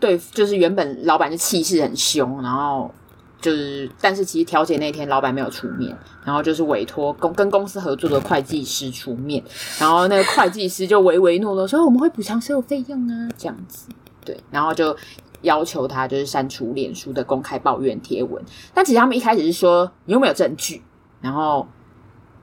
[0.00, 2.92] 对，就是原本老板就气势很凶，然后
[3.40, 9.40] 就是，但是其实调解那天老板没有出面，然后就是委托公跟公司合作的会计师出面，
[9.78, 13.86] 然后那个会计师就唯唯诺诺说我们会补偿所有费用啊，这样子，
[14.24, 14.96] 对，然后就。
[15.42, 18.42] 要求他就是删除脸书的公开抱怨贴文，
[18.74, 20.82] 但其实他们一开始是说你有没有证据，
[21.20, 21.66] 然后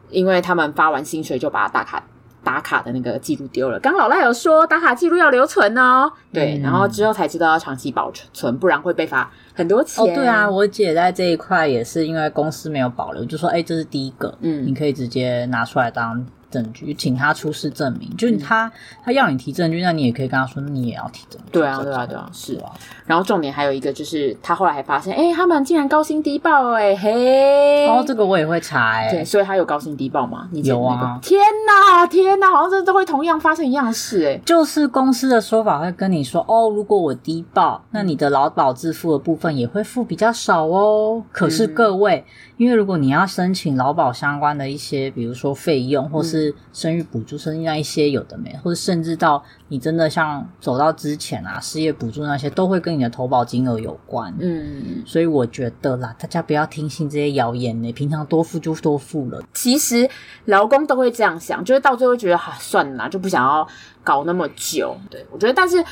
[0.10, 2.04] 因为他们发完薪水就把打卡
[2.44, 3.80] 打卡的那个记录丢了。
[3.80, 10.04] 刚老赖有说打卡记录要留存哦，对，嗯、然后之后才知道要长期保存，不然会被罚很多钱。
[10.04, 16.26] 哦，对啊，我姐在这一块也是因为公司没有保留，就说哎，这是第一个，嗯，你可以直接拿出来当。
[16.56, 18.16] 证据，请他出示证明。
[18.16, 18.72] 就是他，嗯、
[19.04, 21.52] 他要你提证据，那你也可以跟他说，你也要提证据。
[21.52, 22.72] 对啊，对啊，对啊，是啊。
[23.06, 27.88] 然后重点还有一个，就是他后来还发现，哎、欸，他们竟然高薪低报、欸，哎嘿。
[27.88, 29.12] 哦，这个我也会查、欸，哎。
[29.12, 30.48] 对，所以他有高薪低报吗？
[30.52, 31.20] 你、那个、有啊。
[31.22, 34.42] 天哪，天哪，好像这都会同样发生一样的事、欸，哎。
[34.46, 41.22] 就是公司的说法会跟你说，哦，如果我低报，那你的劳保自付的部分也会付比较少哦。
[41.32, 54.34] 可是各位，嗯、因为如果你要申请劳保相关的一些，比如说费用或是生育补助，生育那一些有的没，或者甚至到你真的像走到之前啊，失业补助那些，都会跟你的投保金额有关。
[54.40, 57.92] 嗯，所以我觉得啦，大家不要听信这些谣言呢。
[57.94, 59.42] 平常多付就多付了。
[59.54, 60.10] 其实
[60.46, 63.68] 劳工都会这样想，就是到最后觉得哈、啊，算了啦，就不想要
[64.04, 64.98] 搞那么久。
[65.10, 65.84] 对，我觉得，但是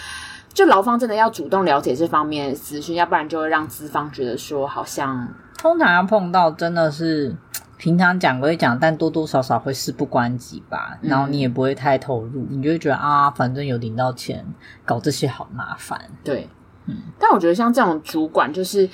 [0.54, 7.36] 就劳方真的要主动了解这方面的资讯，要不然就会让资方觉得说，好像通常要碰到真的是。
[7.84, 10.98] 平常讲归讲，但多多少少会事不关己吧。
[11.02, 14.46] 然后你也不会太投入，嗯、你就会觉得啊，反正有领到钱，
[14.86, 16.00] 搞这些好麻烦。
[16.24, 16.48] 对，
[16.86, 16.96] 嗯。
[17.19, 18.89] 但我觉得像这种主管，就是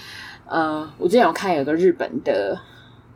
[0.47, 2.60] 呃，我之前有看有个日本的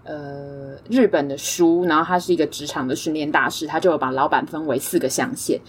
[0.04, 5.60] 呃日本的书，然后他是一个职场的训练大师，他就有把老板分为四个象限。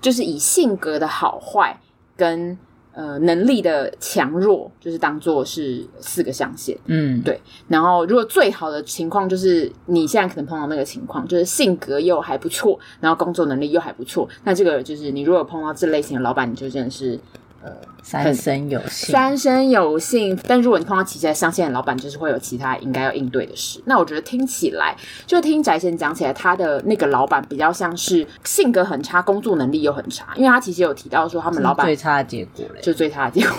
[0.00, 1.78] 就是以性格的好坏
[2.16, 2.58] 跟
[2.94, 6.76] 呃能力的强弱，就是当做是四个象限。
[6.86, 7.40] 嗯，对。
[7.68, 17.18] 然后如果最好的情况就是你现在可能碰到那个情况，就是性格又还不错，然后工作能力又还不错，那这个就是你如果碰到这类型的老板，你就真的是。
[17.64, 17.72] 呃，
[18.02, 20.38] 三生有幸，三生有幸。
[20.46, 23.82] 但如果你碰到其他象限的老板，就是会有其他应该要应对的事。
[23.86, 24.94] 那我觉得听起来，
[25.26, 30.34] 就听翟贤讲起来，他的那个老板比较像是性格很差，工作能力又很差。
[30.36, 33.56] 因为他其实有提到说，他们老板最差的结果嘞，就最差的结果，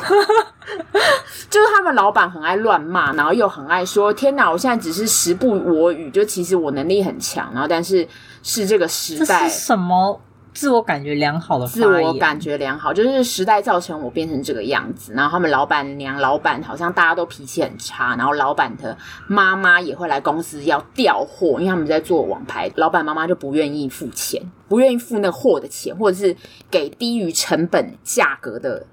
[1.49, 8.07] 就是他们老板很爱乱骂，然后又很爱说：“天哪，我现在只是时不我与，就其实我能力很强。”然后，但是
[8.43, 10.21] 是这个时代什么？
[10.55, 15.13] 自我感觉良好的，自我感觉良好，就是时代造成我变成这个样子。
[15.13, 26.35] 然后他们老板娘、老板好像大家都脾气很差，然后老板的妈妈也会来公司要调货，因为他们在做网拍，老板妈妈就不愿意付钱，不愿意付那货的钱，或者是
[26.71, 28.85] 给低于成本价格的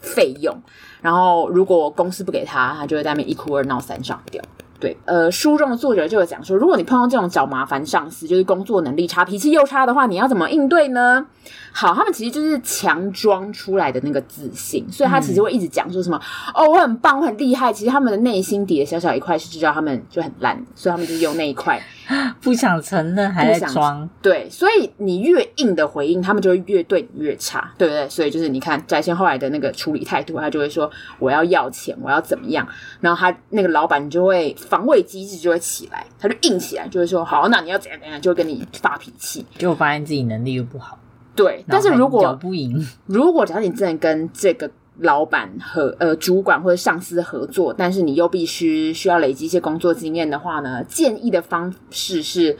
[0.00, 0.56] 费用。
[1.02, 4.40] 然后如果公司不给他，他就会在那边一哭二闹三上吊。
[4.80, 11.26] 对，呃，书中的作者就有讲说，如果你碰到这种找麻烦上司，就是工作能力差、脾气又差的话，你要怎么应对呢？
[11.72, 17.72] 好，他们其实就是强装出来的那个自信，所以他其实会一直讲说什么、嗯、哦，我很棒，我很厉害。
[17.72, 21.82] 其实他们的内心底的小小一块是知道他们就很烂，所以他们就用那一块
[22.40, 24.08] 不想承认，还在装。
[24.22, 28.08] 对，所以你越硬的回应，他们就会越对你越差，对不对？
[28.08, 32.66] 所以就是你看翟先后来的那个处理态度，他就会说我要要钱，我要怎么样，
[33.00, 39.44] 然后他那个老板就会防卫机制就会起来，他就硬起来，就会说好，那你要怎样怎样，就会跟你发脾气。
[39.58, 40.98] 结果发现自己能力又不好。
[41.34, 44.68] 对，但是如果不赢，如果假设你真的跟这个
[45.00, 52.56] 老板和呃主管或者上司合作，但是你又必须需要累积一些工作经验的话呢，建议的方式是，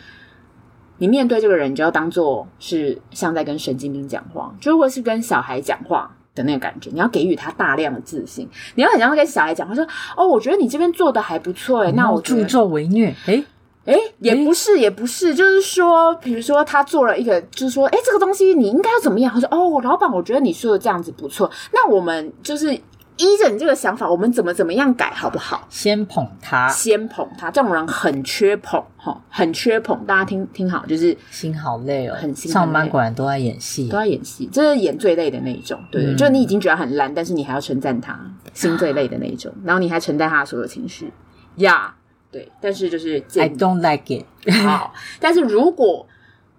[0.99, 9.85] 你面对这个人，你就要当做是像在跟神经病讲话，就如果是跟小孩讲话的那个感觉，你要给予他大量的自信，你要很像跟小孩讲话，说
[10.17, 13.45] 哦，我觉得你这边做的还不错，哎，那我助纣为虐，诶
[13.89, 19.33] 哎，也不是，也不是，就是说，比如说他做了一个，就是说，哎，这个东西你应该要怎么样？
[19.33, 25.67] 他说，哦，老板，我觉得你说的这样子不错，那我们就是依着你这个想法，我们怎么怎么样改，好不好？
[25.71, 30.05] 先捧他，先捧他，这种人很缺捧，哈，很缺捧。
[30.05, 38.21] 大家听听好，就是心好累哦，很心上班果然都在演戏，都在演戏，这是演最累的那一种，对对，嗯、就是你已经觉得很烂，但是你还要称赞他，
[38.53, 41.11] 心最累的那一种，然后你还承担他的所有情绪，
[41.57, 41.98] 呀、yeah。
[42.31, 44.51] 对，但是就是 I don't like it。
[44.63, 46.07] 好，但是如果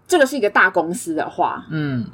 [0.08, 2.08] 这个是一个大公司的话，嗯，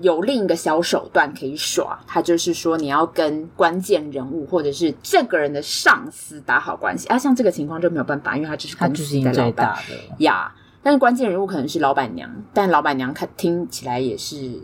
[0.00, 7.16] 有另一个小手段可以耍，他就是说你要跟关键人物或者是这个人的上司打好关系啊。
[7.16, 10.52] 像这个情况就没有办法，因为他就是公司的老板的呀。
[10.82, 14.60] 但是关键人物可能是老板娘，但老板娘看听起来也是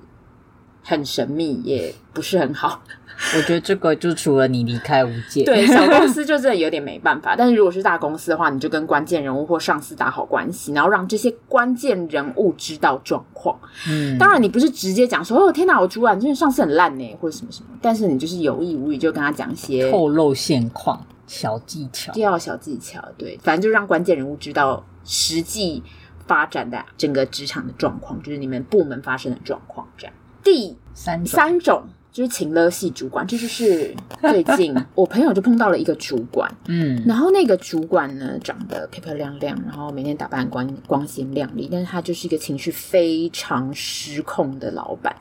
[0.84, 2.82] 很神秘，也不是很好。
[3.36, 7.36] 我觉得这个就除了你离开无界，对小公司 就真的有点没办法。
[7.36, 13.56] 但是如果是大公司的话，你就跟关键人物或上司打好关系，然后让这些关键人物知道状况。
[13.88, 17.68] 嗯，当然你不是直接讲说哦天哪，我主管真的上司很烂呢，或者什么什么。
[17.80, 23.00] 但是你就是有意无意就跟他讲一些透露现况小技巧，第二小技巧。
[23.16, 25.80] 对，反正就让关键人物知道实际
[26.26, 29.86] 发展的整个职场的状况，就是你们部门发生的状况。
[29.96, 30.12] 这样
[30.44, 31.82] 第三三种。
[32.14, 45.12] 就是情勒系主管，这就是最近我朋友就碰到了一个主管， 嗯，然后那个主管呢，长得漂漂亮亮，然后每天打扮光光鲜亮丽，但是他就是一个情绪非常失控的老板，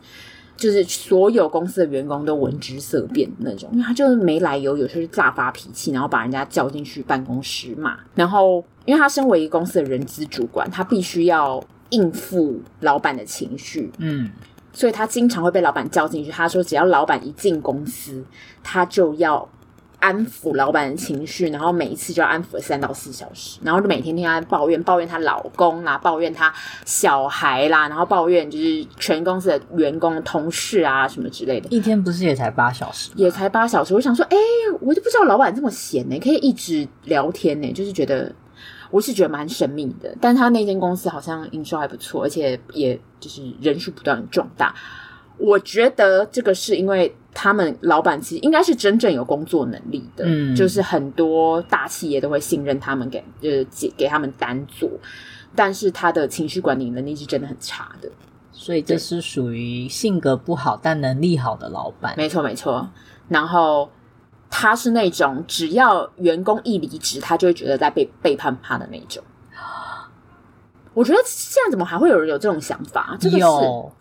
[0.55, 11.59] 就是所有公司的员工都闻之色变的那种，因为他就是没来由，有时候就大发脾气，然后把人家叫进去办公室骂，然后因为他身为一个公司的人资主管，他必须要
[11.89, 14.29] 应付老板的情绪，嗯。
[14.73, 16.31] 所以他经常会被老板叫进去。
[16.31, 18.25] 他说，只要老板一进公司，
[18.63, 19.47] 他就要
[19.99, 31.69] 安抚老板的情绪，然后每一次就要安抚三到四小时，然后就每天听他抱怨，抱怨她老公啦，抱怨他小孩啦，然后抱怨就是全公司的员工、同事啊什么之类的。
[31.69, 33.11] 一天不是也才八小时？
[33.15, 33.93] 也才八小时。
[33.93, 34.37] 我想说，哎，
[34.81, 38.33] 我就不知道老板这么闲呢，可以一直聊天呢，就是觉得。
[38.93, 44.71] 我是觉得蛮神秘的，但他那间公司好像营收还不错，而且也就是人数不断的壮大。
[45.39, 54.87] 我觉得这个是因为他们老板其实应该是真正有工作能力的，嗯，就是很多大企业都会信任他们给呃给给他们单做，
[55.55, 58.07] 但是他的情绪管理能力是真的很差的，
[58.51, 62.13] 所以这是属于性格不好但能力好的老板。
[62.15, 62.87] 没错没错，
[63.27, 63.89] 然后。
[64.55, 69.23] 他是那种只要员工一离职，他就会觉得在背背叛他的那种。
[70.93, 73.17] 我觉得现在怎么还会有人有这种想法？
[73.19, 73.45] 这个是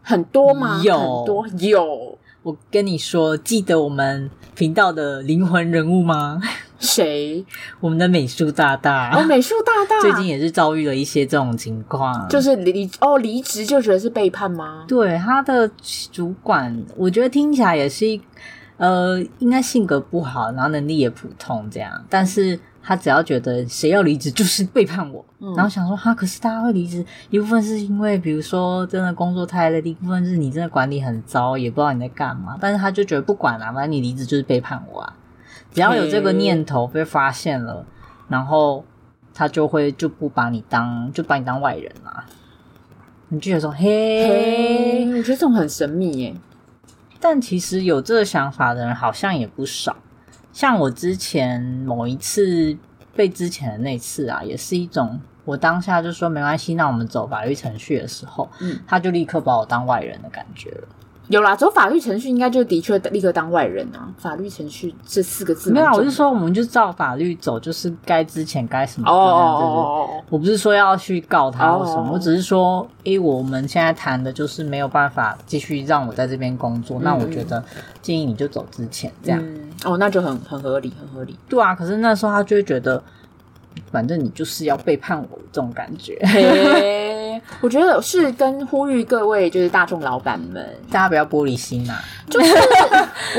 [0.02, 0.78] 很多吗？
[0.84, 2.18] 有很多有。
[2.42, 6.38] 我跟你说，记得我们频道的灵魂人物吗？
[6.78, 7.42] 谁？
[7.80, 9.16] 我们的美术大大。
[9.16, 14.84] 哦，美术大大最近也是遭遇了一些这种情况，就是离哦离职就觉得是背叛吗？
[14.86, 15.70] 对，他的
[16.12, 18.20] 主管，我觉得听起来也是一
[18.82, 22.58] 呃，应该性格不好，然后能力也普通这样，但是。
[22.84, 32.58] 他只要觉得谁要离职就是背叛我，嗯、然后想说哈，可是大家会离职，一部分是因为比如说真的工作太累，一部分是你真的管理很糟，也不知道你在干嘛。
[32.60, 35.14] 但是他就觉得不管了，反正你离职就是背叛我啊！
[35.72, 37.86] 只要有这个念头被发现了，
[38.26, 38.84] 然后
[39.32, 42.24] 他就会就不把你当就把你当外人了。
[43.28, 43.78] 你就觉得说嘿，
[44.28, 46.34] 嘿，我觉得这种很神秘耶。
[47.24, 49.96] 但其实有这个想法的人好像也不少。
[50.52, 52.76] 像我之前某一次
[53.14, 60.88] 被之前的那次啊，也是一种我当下就说没关系，那我们走法律程序的时候，嗯，他就立刻把我当外人的感觉了。
[61.32, 64.06] 有啦，走法律程序应该就的确立刻当外人啊。
[64.18, 72.14] 法律程序这四个字没有，我是说我们就照法律走，就是该之前该什么哦哦哦，我不是说要去告他或什么，oh, oh, oh.
[72.14, 77.64] 我只是说，诶，我们现在谈的就是没有办法继续让我在这边工作，嗯、那我觉得
[78.02, 79.40] 建议你就走之前这样。
[79.42, 81.34] 嗯、哦，那就很很合理，很合理。
[81.48, 83.02] 对啊，可是那时候他就会觉得。
[83.90, 86.18] 反正你就是要背叛我的这种感觉，
[87.60, 91.94] 我觉得是跟呼吁各位就是大众老板们，大家不要玻璃心呐，
[92.30, 92.54] 就是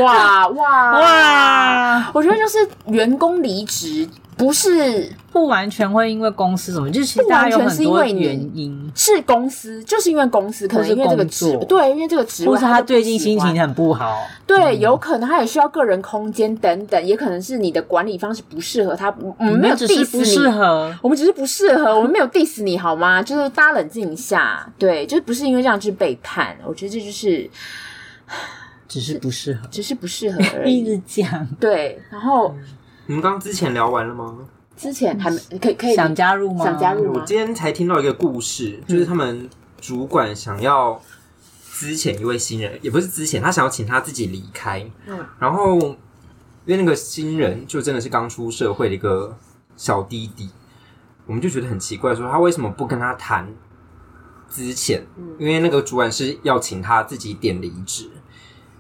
[0.02, 0.92] 哇哇。
[1.00, 2.58] 哇，我觉得就是
[2.88, 4.08] 员工离职。
[4.38, 5.12] 不是。
[5.34, 23.24] 不完全会因为公司什么，就是不完全是因为原因，是公司，就是因为公司，可能因为这个职，对，因为这个职，或是他最近心情很不好，对，有可能他也需要个人空间等等，也可能是你的管理方式不适合他，我们没有 diss 你，适合，我们只是不适合，我们没有 diss 你好吗？
[23.24, 27.50] 就是大家冷静一下，对，就是不是因为这样去背叛，我觉得这就是
[28.88, 32.54] 只是不适合，只是不适合而已， 一直讲，对，然后。
[33.06, 34.38] 你们刚刚之前聊完了吗？
[34.76, 36.64] 之前还没可以可以想加入吗？
[36.64, 37.20] 想加入吗？
[37.20, 39.50] 我今天才听到一个故事，就是他们
[39.80, 41.00] 主管想要
[41.62, 44.90] 资遣一位新人，也不是资遣，他想要请他自己离开。
[45.06, 45.78] 嗯，然后
[46.66, 49.38] 因为那个新人就真的是刚出社会的一个
[49.76, 50.50] 小弟弟，
[51.26, 53.54] 我们就觉得很奇怪，说他为什么不跟他谈
[54.48, 55.02] 资遣？
[55.38, 58.10] 因为那个主管是要请他自己点离职。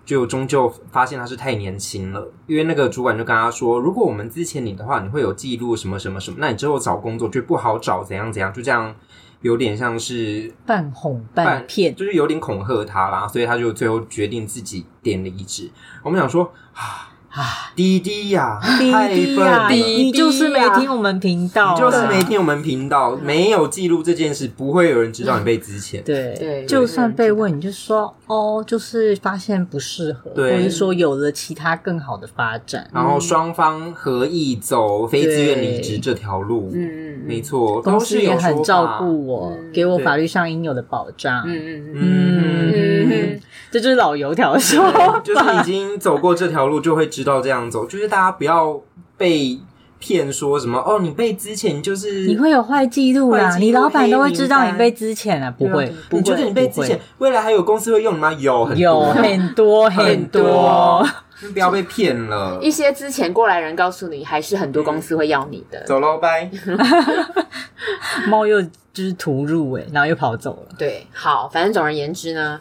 [0.05, 8.93] 就终究发现他是太年轻了，因为那个主管就跟他说：“如果我们之前你的话，你会有记录什么什么什么，那你之后找工作就不好找，怎样怎样。”就这样，
[9.41, 15.71] 有点像是半哄半骗，就是有点恐吓他啦，所以他就最后决定自己点离职。
[16.03, 17.09] 我们想说啊。
[17.33, 26.03] 啊，弟弟呀，弟弟呀，你就是没听我们频道，你就是没听我们频道，没有记录这件事，不会有人知道你被之前。
[26.03, 36.69] 对对，就算被问，你就说哦，就是发现不适合，或者说有了其他更好的发展，然后双方合意走非自愿离职这条路。
[36.71, 41.43] 嗯嗯，没错，公司也很照顾我，给我法律上应有的保障。
[41.47, 43.39] 嗯嗯嗯。
[43.71, 47.85] 这就是老油条说，就是已经走过这条路，就会知道这样走。
[47.85, 48.79] 就是大家不要
[49.17, 49.59] 被
[49.99, 55.93] 骗，说什么哦，你被之前就是你会有坏记录啦，你老板都会知道你被之前了，不会？
[56.11, 58.33] 你觉得你被之前，未来还有公司会用你吗？
[58.33, 61.07] 有很有很多很多，
[61.53, 62.59] 不要被骗了。
[62.61, 65.81] 一些之前过来人告诉你，还是很多公司会要你的。
[65.85, 66.49] 走喽，拜。
[68.27, 70.75] 猫又就是突入诶，然后又跑走了。
[70.77, 72.59] 对，好，反正总而言之呢。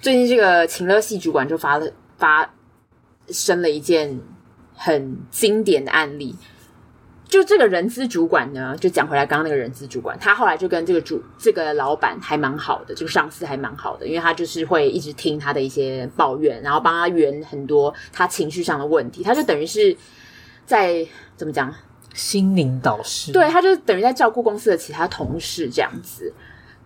[0.00, 1.86] 最近这个情乐系主管就发了
[2.18, 2.48] 发
[3.32, 4.20] 生了一件
[4.74, 6.36] 很经典的案例，
[7.26, 19.96] 就这个人资主管呢，就讲回来刚刚那个人资主管，他后来就跟这个主这个老板还蛮好的，这个上司还蛮好的，因为他就是会一直听他的一些抱怨，然后帮他圆很多他情绪上的问题，他就等于是
[20.66, 21.06] 在
[21.36, 21.74] 怎么讲，
[22.14, 26.32] 心灵导师，对，他就等于在照顾公司的其他同事这样子，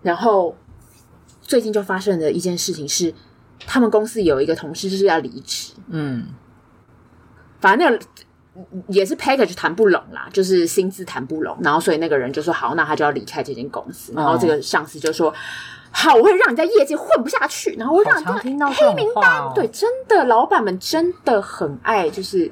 [0.02, 0.56] 然后。
[1.48, 3.14] 最近就发生的一件事情是，
[3.64, 6.26] 他们公司有一个同事就是要离职，嗯，
[7.60, 8.06] 反正那个
[8.88, 15.34] 也是 package 谈不拢啦，就是薪资谈不拢，然后所以那个人就说好，那他就要离开这间公司，然后这个上司就说、哦、
[15.90, 22.50] 好，我会让你在业界混不下去，然后我会让你听到黑名单，哦、对，真的，老板们真的很爱，就是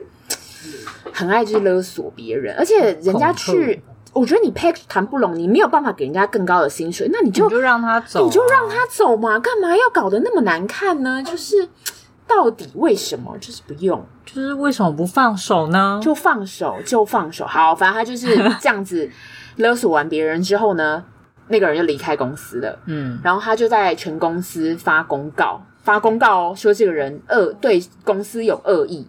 [1.12, 3.82] 很爱就是勒索别人，而且人家去。
[4.14, 11.22] 我觉得你 package 谈不拢，你没有办法给人家更高的薪水，那你就你就让他走，啊，你就让他走嘛，干嘛要搞得那么难看呢？
[11.22, 11.68] 就是
[12.26, 13.36] 到底为什么？
[13.38, 16.00] 就是不用，就是为什么不放手呢？
[16.02, 17.44] 就放手，就放手。
[17.44, 19.10] 好，反正他就是这样子
[19.56, 21.04] 勒索完别人之后呢，
[21.48, 22.78] 那个人就离开公司了。
[22.86, 29.06] 嗯，然后他就在全公司发公告，发公告哦，说这个人恶对公司有恶意。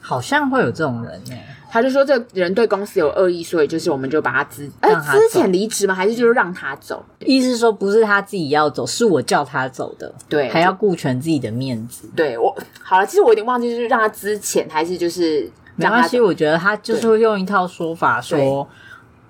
[0.00, 1.55] 好像会有这种人呢、欸。
[1.70, 5.94] 他就说这个人对公司有恶意，所以就是我们就把他资呃资遣离职吗？
[5.94, 7.04] 还是就是让他走？
[7.20, 10.14] 意思是说不是他自己要走，是我叫他走的。
[10.28, 12.08] 对，还要顾全自己的面子。
[12.14, 16.18] 对我好了，其实我有点忘记，就是让他资遣还是就是没关系。
[16.20, 18.66] 我觉得他就是会用一套说法说。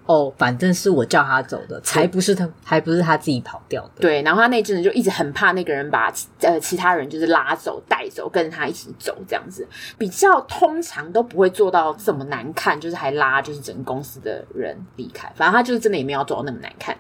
[0.07, 4.01] 哦，反正是我叫他走的，才不是他，还不是他自己跑掉的。
[4.01, 9.67] 对，然后他那阵子就一直很怕那个人把呃其他人就是拉走带走，跟着他一起走这样子，
[9.99, 15.31] 比较通常都不会做到这么难看，就是还拉就是整个公司的人离开。
[15.35, 16.97] 反正他就是真的也没有做到那么难看。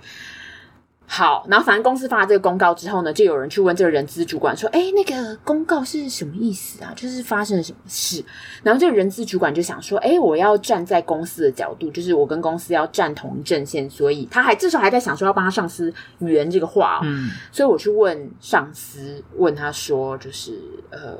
[1.08, 6.92] 好，然后反正公司发了这个公告之后呢，就有人去问这个人资主管说：“哎，那个公告是什么意思啊？
[6.96, 8.22] 就是发生了什么事？”
[8.64, 17.00] 然后这个人资主管就想说：“哎，我要站在公司的角度，就是我跟公司要站同一阵线，所以他还至少还在想说要帮他上司圆这个话。
[17.04, 21.16] 嗯，所以我去问上司，问他说，就是呃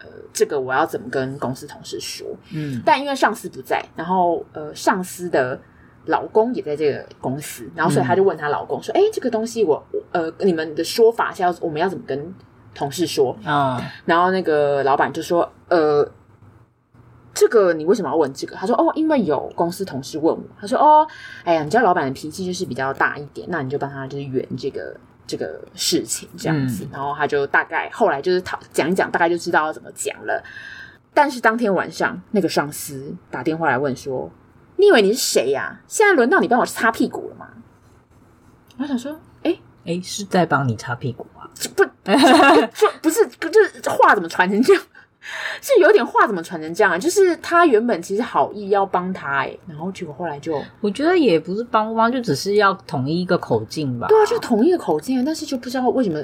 [0.00, 2.26] 呃，这个我要怎么跟公司同事说？
[2.52, 5.58] 嗯，但因为上司不在，然后呃，上司的。”
[6.06, 9.82] 老公也在这个公司，然后所以他就问他老公说：“哎、嗯，这个东西我
[10.12, 12.34] 呃，你们的说法是要我们要怎么跟
[12.74, 16.06] 同事说？”啊、嗯，然后那个老板就说：“呃，
[17.32, 21.06] 这个你为什么要问这个？”他说：“哦，因为有公司同事问我。”他说：“哦，
[21.42, 24.94] 哎呀，你知道老板的脾气就是比较大一点，那你就帮他就是圆这个
[25.26, 26.84] 这个事情这样子。
[26.84, 30.44] 嗯”然后他就大概后来就是讨讲一讲，大概就知道要怎么讲了。
[31.14, 34.30] 但是当天晚上，那个上司打电话来问说。
[34.76, 35.80] 你以为你是谁呀？
[35.86, 37.46] 现在轮到你帮我擦屁股了吗？
[38.78, 39.12] 我想说，
[39.42, 41.48] 哎、欸、哎、欸，是在帮你擦屁股啊？
[41.76, 44.82] 不，就不是，就是话怎么传成这样？
[45.62, 46.98] 是有点话怎么传成这样啊？
[46.98, 54.08] 就是他原本其实好意要帮他、欸，哎，然后结果后来就，我觉得也不是帮不帮，就只是要统一一个口径吧。
[54.08, 56.22] 对啊，就统一个口径，但是就不知道为什么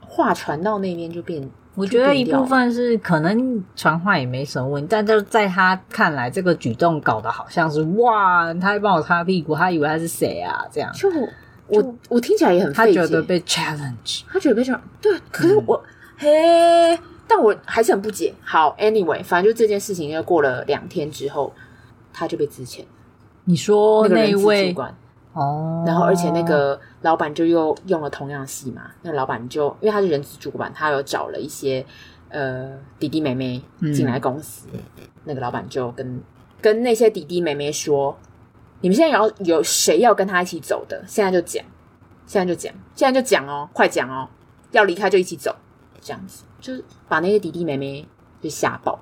[0.00, 1.50] 话传到那边就变。
[1.74, 10.64] 我觉得一部分是可能传话也没什么问题，但就在他看来，这个举动搞得好像是哇，他还帮我擦屁股，他以为他是谁啊？
[10.72, 11.08] 这样就
[11.68, 15.80] 我就我听起来也很费解，他觉得被 challenge，他觉得被 challenge，对，可是我、
[16.20, 18.34] 嗯、嘿，但我还是很不解。
[18.42, 21.52] 好，anyway，反正就这件事情，又过了两天之后，
[22.12, 22.80] 他就被支遣。
[23.44, 24.74] 你说那位？
[25.38, 31.84] 哦，然后而且那个老板就又用了同样的戏嘛，那个老板就因为他是人资主管，他有找了一些
[32.28, 33.62] 呃弟弟妹妹
[33.94, 34.80] 进来公司，嗯、
[35.22, 36.20] 那个老板就跟
[36.60, 38.18] 跟那些弟弟妹妹说
[38.82, 41.64] ：“你们现在要有谁要跟他一起走的，现在就讲，
[42.26, 44.28] 现在就讲，现在就讲哦，快讲哦，
[44.72, 45.54] 要离开就一起走，
[46.00, 48.04] 这样子就是把那些弟弟妹妹
[48.42, 48.98] 就吓爆。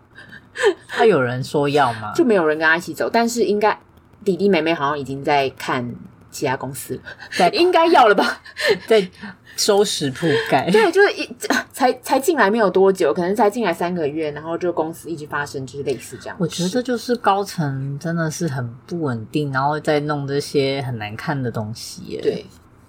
[0.87, 2.13] 他有人说要吗？
[2.15, 3.81] 就没有人跟他一起走，但是应该
[4.23, 5.95] 弟弟妹妹好像已经在看。
[6.37, 7.01] 其他公司
[7.37, 8.43] 对，应该要了吧？
[8.87, 9.09] 在
[9.57, 10.69] 收拾铺盖。
[10.73, 11.27] 对，就是一
[11.73, 16.37] 才才进来没有多久，可能才进来三个月，然后就公司一直发生就是类似这样。
[16.39, 22.21] 我觉得就是高层真的是很不稳定，然后再弄这些很难看的东西。
[22.23, 22.45] 对，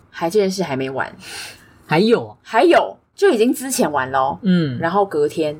[0.09, 1.15] 还这件事还没完，
[1.85, 4.37] 还有还有就已经之前完了。
[4.41, 5.57] 嗯，然后隔天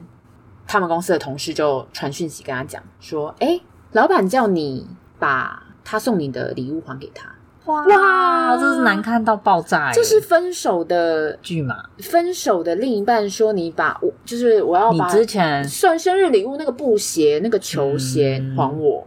[0.68, 3.62] 他们公司的同事就传讯息跟他讲说：“哎，
[3.94, 4.86] 老板叫你
[5.18, 7.32] 把他送你的礼物还给他。”
[7.68, 9.92] 哇，哇，这是难看到爆炸！
[9.94, 11.76] 这是分手的剧嘛？
[12.00, 19.06] 分手的另一半说：“你把我，就是我要把你之前算生日礼物那个布鞋、那个球鞋还我。”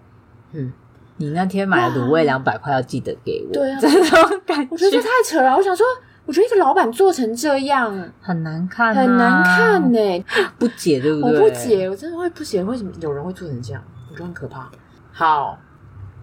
[0.52, 0.72] 嗯，
[1.16, 3.52] 你那天买的卤味两百块，要记得给我。
[3.52, 5.56] 对啊，这种感觉我觉得这太扯了。
[5.56, 5.86] 我想说，
[6.26, 10.24] 我觉得一个老板做成这样很难看，很难看呢。
[10.58, 11.40] 不解对不对？
[11.40, 13.82] 我不解，我真的会不解，为什么有人会做成这样？
[14.10, 14.70] 我觉得很可怕。
[15.12, 15.58] 好。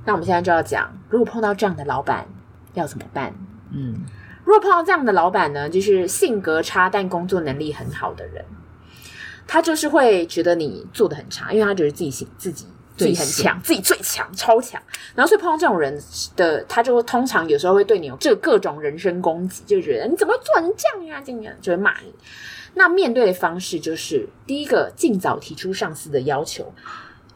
[0.08, 2.26] 那我们现在就要讲，如果碰到这样的老板
[2.76, 3.36] 要怎么办？
[3.74, 3.94] 嗯，
[4.46, 8.46] 如果碰到这样的老板呢，就是性格差但工作能力很好的人，
[9.46, 14.82] 他就是会觉得你做的很差，因为他觉得自己行自己自己很强，自己最强超强。
[15.14, 16.02] 然后所以碰到这种人
[16.38, 21.22] 的，他就会通常有时候会对你有这各种人身攻击，就觉得你怎么做成这样呀？
[21.26, 22.16] 这样就会骂你。
[22.76, 26.74] 那面对的方式就是第一个，尽早提出上司的要求。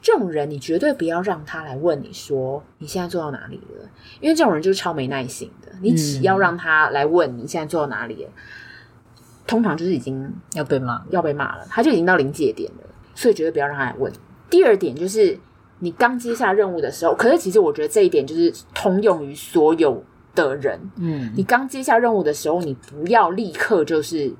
[0.02, 3.88] 这种人，你绝对不要让他来问你说你现在做到哪里了，
[4.20, 5.72] 因为这种人就是超没耐心的。
[5.80, 12.84] 你只要让他来问你现在做到哪里了，嗯、通常就是已经要被骂，要被骂了，他就已经到临界点了。
[13.14, 14.12] 所以绝对不要让他来问。
[14.50, 15.38] 第二点就是，
[15.80, 20.80] 你刚接下任务的时候，可是其实我觉得这一点就是通用于所有的人。
[20.96, 24.34] 嗯，你刚接下任务的时候，你不要立刻就是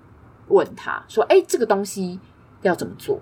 [0.48, 2.20] 问他说：“哎，这个东西
[2.64, 3.20] 要怎么做？”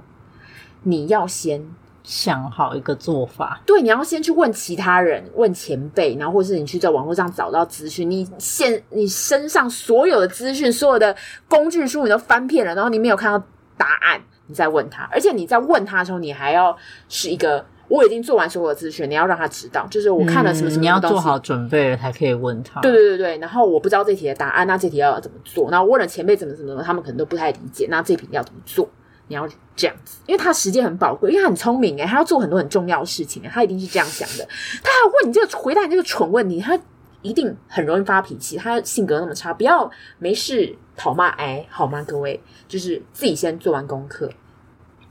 [0.84, 1.70] 你要先。
[2.04, 3.62] 想好一个做法。
[3.66, 8.10] 对，你要先去问其他人，问前辈，然后或是你去在网络上找到资讯。
[8.10, 11.16] 你现你身上所有的资讯，所有的
[11.48, 13.46] 工具书你都翻遍了，然后你没有看到
[13.78, 15.08] 答案，你再问他。
[15.12, 16.76] 而且你在问他的时候，你还要
[17.08, 17.66] 是一个。
[17.90, 22.80] 我已经做完所有的资讯，你要让他知道，就是我看了什么什么，嗯，你要做好准备了才可以问他。
[22.82, 25.72] 对对对对，然后我不知道这题的答案，那这题要怎么做？
[25.72, 27.88] 然后问了前辈怎么怎么怎么，他们可能都不太理解。
[27.90, 28.88] 那这题要怎么做？
[29.30, 34.46] 你要这样子，因为他时间很宝贵，因为他很聪明诶，他要做很多很重要的事情，他一定是这样想的。
[34.84, 36.78] 他还问你这个回答你这个蠢问题，他
[37.22, 38.58] 一定很容易发脾气。
[38.58, 42.04] 他性格那么差，不要没事讨骂哎，好吗？
[42.06, 44.30] 各位，就是自己先做完功课。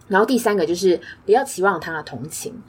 [0.09, 2.62] 然后第三个就是不要期望他的同情，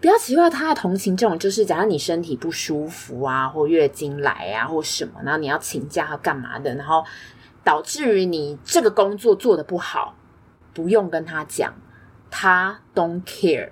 [0.00, 1.16] 不要期望他的同情。
[1.16, 7.04] 这种就是假如你身体不舒服啊，或月经来啊，或什么，然后你要请假和干嘛的，然后
[7.62, 10.14] 导致于你这个工作做得不好，
[10.76, 11.72] 不用跟他讲，
[12.30, 13.70] 他 don't care。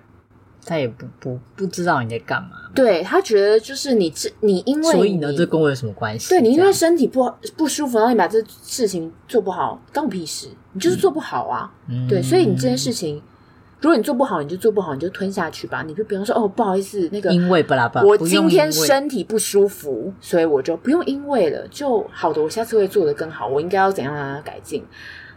[0.67, 6.31] 他也不不不知道你在干嘛，对，他觉得就是你这你因为所以呢，这跟我有什么关系？
[6.31, 11.71] 对，你因为身体不不舒服，然后你把这事情做不好，关我屁事，你就是做不好啊。
[11.87, 13.23] 嗯、对，所以你这件事情，
[13.83, 15.83] 如果你做不好，你就做不好，你就吞下去吧。
[15.83, 23.47] 你就比方说哦，不好意思，那个因为巴拉巴，我今天身体不舒服，所以我就不用因为了，就好的，我下次会做得更好。
[23.47, 24.83] 我应该要怎样让它改进？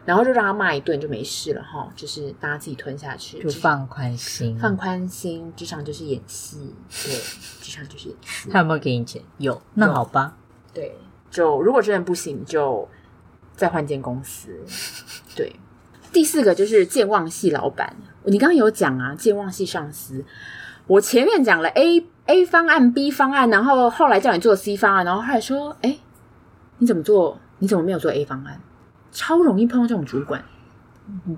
[0.08, 5.52] 然后就让他骂一顿就没事了哈，就是大家自己吞下去，就放宽心，放宽心。
[5.54, 7.14] 职场就是演戏，对，
[7.62, 8.50] 职场就是演戏。
[8.50, 9.22] 他有没有给你钱？
[9.38, 10.38] 有，那好吧。
[10.74, 10.96] 对，
[11.30, 12.88] 就如果真的不行，就
[13.58, 14.58] 再换间公司。
[15.36, 15.54] 对，
[16.14, 17.94] 第四个就是健忘系老板。
[18.24, 20.24] 你刚刚有讲啊，健忘系上司。
[20.88, 25.98] 我前面讲了 A A 方案、B 方案，然后后来叫你做 C 方案，然后后来说，哎，
[26.78, 27.38] 你怎么做？
[27.60, 28.62] 你怎么没有做 A 方案？
[29.18, 30.40] 超容易碰到这种主管，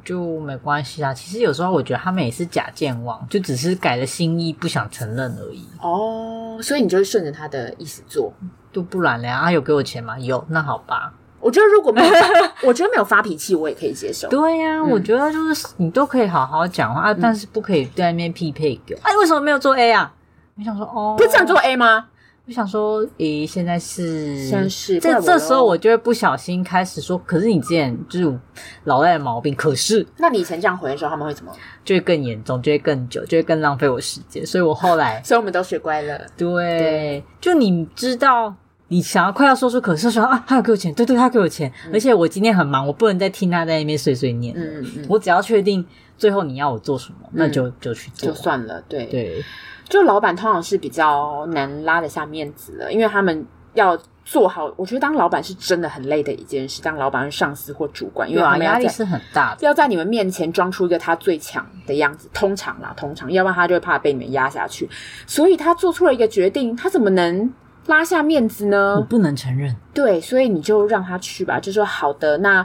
[0.03, 1.13] 就没关系啊。
[1.13, 5.65] 其实有时候我觉得他们也是假健忘，就只是改了心意，不想承认而已。
[5.81, 8.33] 哦，所以你就顺着他的意思做，
[8.73, 9.39] 就不然了呀？
[9.43, 10.19] 他有给我钱吗？
[10.19, 11.13] 有，那好吧。
[11.39, 12.13] 我觉得如果没有，
[12.67, 14.27] 我觉得没有发脾气，我也可以接受。
[14.27, 18.99] 对呀、啊，嗯、我觉得就是你都可以好好讲话，嗯、但是不可以在那边匹配给我。
[19.03, 20.11] 哎，为什么没有做 A 啊？
[20.55, 22.07] 你想说哦，不是这样做 A 吗？
[22.49, 28.39] 就想说，咦，现在是，现在是，这这时候我就会不小心开始说，可是你之前就是
[28.85, 31.51] 老赖的毛病，可是，那你以前这样回的时候，他们会怎么？
[31.85, 34.43] 就会更严重，就会更久，就会更浪费我时间。
[34.43, 36.19] 所以我后来， 所以我们都学乖了。
[36.35, 38.51] 对，对就你知道，
[38.87, 44.55] 你想要快要说出可是说啊，他要给我钱，对对，他要给我钱，嗯、而且我今天很忙，我不能再听他在那边碎碎念。
[44.57, 45.85] 嗯嗯，我只要确定
[46.17, 48.81] 最后你要我做什么，那就、嗯、就去做，就算了。
[48.89, 49.45] 对对。
[49.89, 54.71] 就老板通常是比较难拉得下面子的，因为他们要做好。
[54.77, 56.79] 我觉得当老板是真的很累的一件事。
[56.83, 62.29] 当老板是上司或主管，因为压力是很大的，要在你们面前装出一个他最强的样子。
[62.31, 64.87] 通常啦，通常，要不然他就会怕被你们压下去。
[65.25, 67.51] 所以他做出了一个决定，他怎么能
[67.87, 68.97] 拉下面子呢？
[68.97, 69.75] 我不能承认。
[69.91, 72.63] 对，所以你就让他去吧，就说好的，那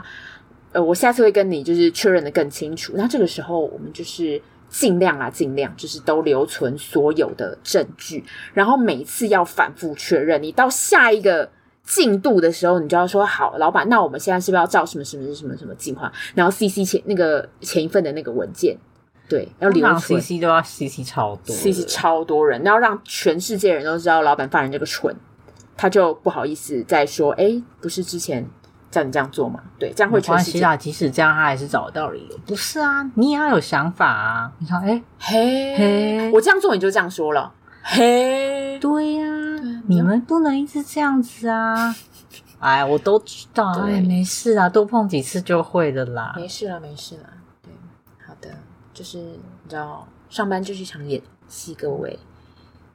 [0.73, 2.93] 呃，我下次会跟你就是确认的更清楚。
[2.95, 4.39] 那这个时候我们就是。
[4.77, 8.21] 尽量啊，尽量就是都留存所有的证据，
[8.53, 10.43] 然后每次要反复确认。
[10.43, 11.49] 你到下一个
[11.85, 16.11] 进度的时候，你就要说好，老板，那我们现在是不是要照什么什么什么什么计划？
[16.33, 18.77] 然后 CC 前那个前一份的那个文件，
[19.29, 20.21] 对，要留存。
[20.21, 25.15] CC 都要 CC 超多，CC 超多人，然后让全世界人都知道老板犯人这个蠢，
[25.77, 28.45] 他就不好意思再说，哎，不是之前。
[28.95, 29.61] 叫你这样做嘛？
[29.77, 30.59] 对，这样会全世界。
[30.59, 32.37] 没关系啦，即使这样，他还是找得到理由。
[32.45, 34.51] 不是啊，你也要有想法啊！
[34.59, 37.51] 你说，哎嘿嘿，我这样做你就这样说了，
[37.83, 39.25] 嘿，对呀，
[39.87, 41.93] 你们不能一直这样子啊！
[42.59, 46.33] 哎，我都知道，哎，没事啊，多碰几次就会的啦。
[46.37, 47.23] 没事了，没事了。
[47.61, 47.73] 对，
[48.25, 48.47] 好的，
[48.93, 52.17] 就是你知道，上班就是一场演戏，各位，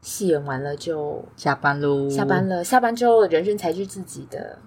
[0.01, 4.59] 戏演完了就下班喽，下班了，下班之后人生才是自己的。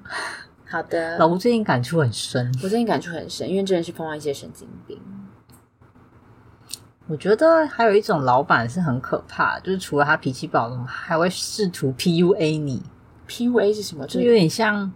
[0.74, 2.52] 好的，老吴最近感触很深。
[2.64, 5.00] 我最近感触很深，因为真的是碰到一些神经病。
[7.06, 12.82] 我觉得还有一种老板是很可怕，就是除了他脾气暴，还会试图 PUA 你。
[13.28, 14.08] PUA 是什么？
[14.08, 14.92] 就有点像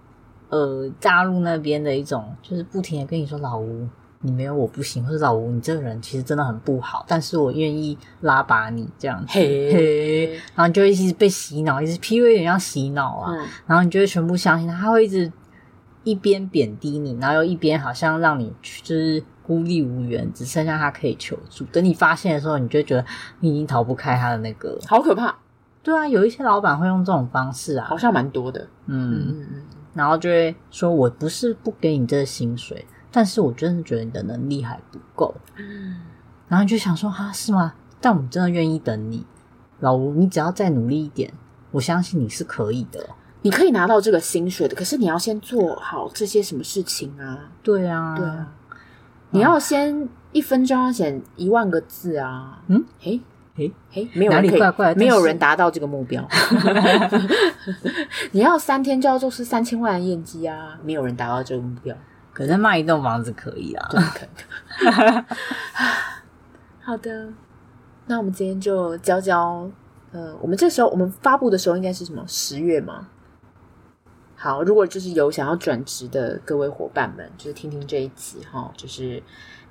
[0.50, 3.88] 呃大陆那边的一种，就是不停的跟你说老吴，
[4.22, 9.28] 你没有我不行，或者老吴你这个人其实真的很不好，但是我愿意拉拔你这样子。
[9.28, 15.32] 嘿，嘿，然后你就会一直被洗脑，一直 PUA 有点像洗脑啊，嗯、然后你就会全部相信他，他会一直。
[16.10, 21.66] 一边贬低你，然后又一边好像让你就是孤立无援，只剩下他可以求助。
[21.66, 23.06] 等你发现的时候，你就觉得
[23.42, 25.36] 你已经逃不开他的那个，好可怕。
[25.84, 28.62] 对啊，有一些老板会用这种方式啊，好像蛮多的。
[28.86, 36.02] 嗯嗯嗯，然后就会说：“我不是不给你这个薪水，但是我真的觉得你的能力还不够。”嗯，
[36.48, 37.74] 然后你就想说哈是吗？
[38.00, 39.26] 但我们真的愿意等你，
[39.82, 41.34] 老吴，你只要再努力一点，
[41.72, 43.10] 我相信你是可以的。
[43.44, 47.50] 你可以拿到这个薪水的，可是你要先做好这些什么事情啊？
[47.64, 48.48] 对啊，对啊，
[49.30, 52.62] 你要先一分钟要写一万个字啊！
[52.68, 53.22] 嗯，嘿，
[53.56, 56.28] 嘿，嘿，没有人可以，怪没有人达到这个目标。
[58.32, 60.78] 你要三天就要做出三千万的业绩啊！
[60.84, 61.96] 没有人达到这个目标。
[62.34, 65.24] 可是卖一栋房子可以啊，对，可以。
[66.84, 67.30] 好的，
[68.06, 69.70] 那我们今天就教教。
[70.14, 72.24] 呃，我们这时候我们发布的时候应该是什么？
[72.28, 73.08] 十月吗？
[74.40, 79.22] 好，如果就是有想要转职的各位伙伴们，就是听听这一集哈，就是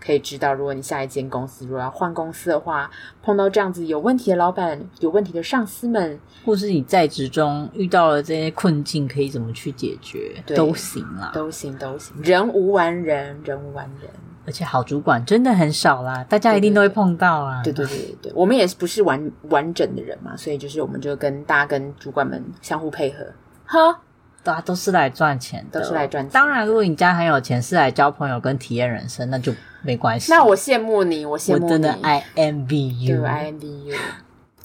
[0.00, 2.90] 可以知道，如果你下一间公司如果要换公司的话，
[3.22, 10.42] 碰到这样子有问题的老板、有问题的上司们，或是你在职中遇到了这些困境，可以怎么去解决？
[10.44, 12.20] 对都行啦，都行，都行。
[12.20, 14.10] 人无完人，人无完人，
[14.44, 17.62] 而且好主管真的很少啦，大家一定都会碰到啊。
[17.62, 23.24] 对对对对对，我们也不是完完整的人嘛，所以就是我们就跟大家跟主管们相互配合，
[23.64, 24.00] 哈。
[24.46, 26.30] 大家都是来赚钱的，都是来赚钱。
[26.30, 30.30] 当然，如果你家很有钱，是来交朋友跟体验人生，那就没关系。
[30.30, 31.64] 那我羡慕你，我羡慕你。
[31.64, 33.96] 我真的 I envy you，对，I envy you。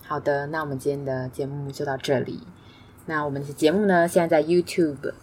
[0.07, 2.43] 好的，那我们今天的节目就到这里。
[3.07, 5.13] 那我们的节目呢，现在在 YouTube、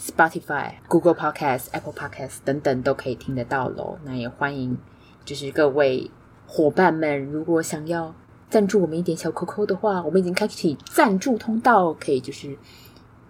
[0.00, 3.98] Spotify、Google Podcast、Apple Podcast 等等都可以听得到喽。
[4.02, 4.78] 那也欢迎，
[5.26, 6.10] 就是各位
[6.46, 8.14] 伙伴们，如果想要
[8.48, 12.56] 赞助我们一点小扣扣的话，我们已经开启赞助通道，可以就是。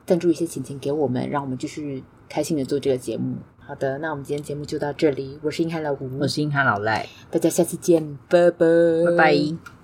[0.08, 3.36] 赞助一些钱钱给我们，让我们继续开心的做这个节目。
[3.58, 5.38] 好的，那我们今天节目就到这里。
[5.42, 8.66] 我是英汉老吴，我是英汉老赖，大家下次见，拜拜，
[9.04, 9.77] 拜拜。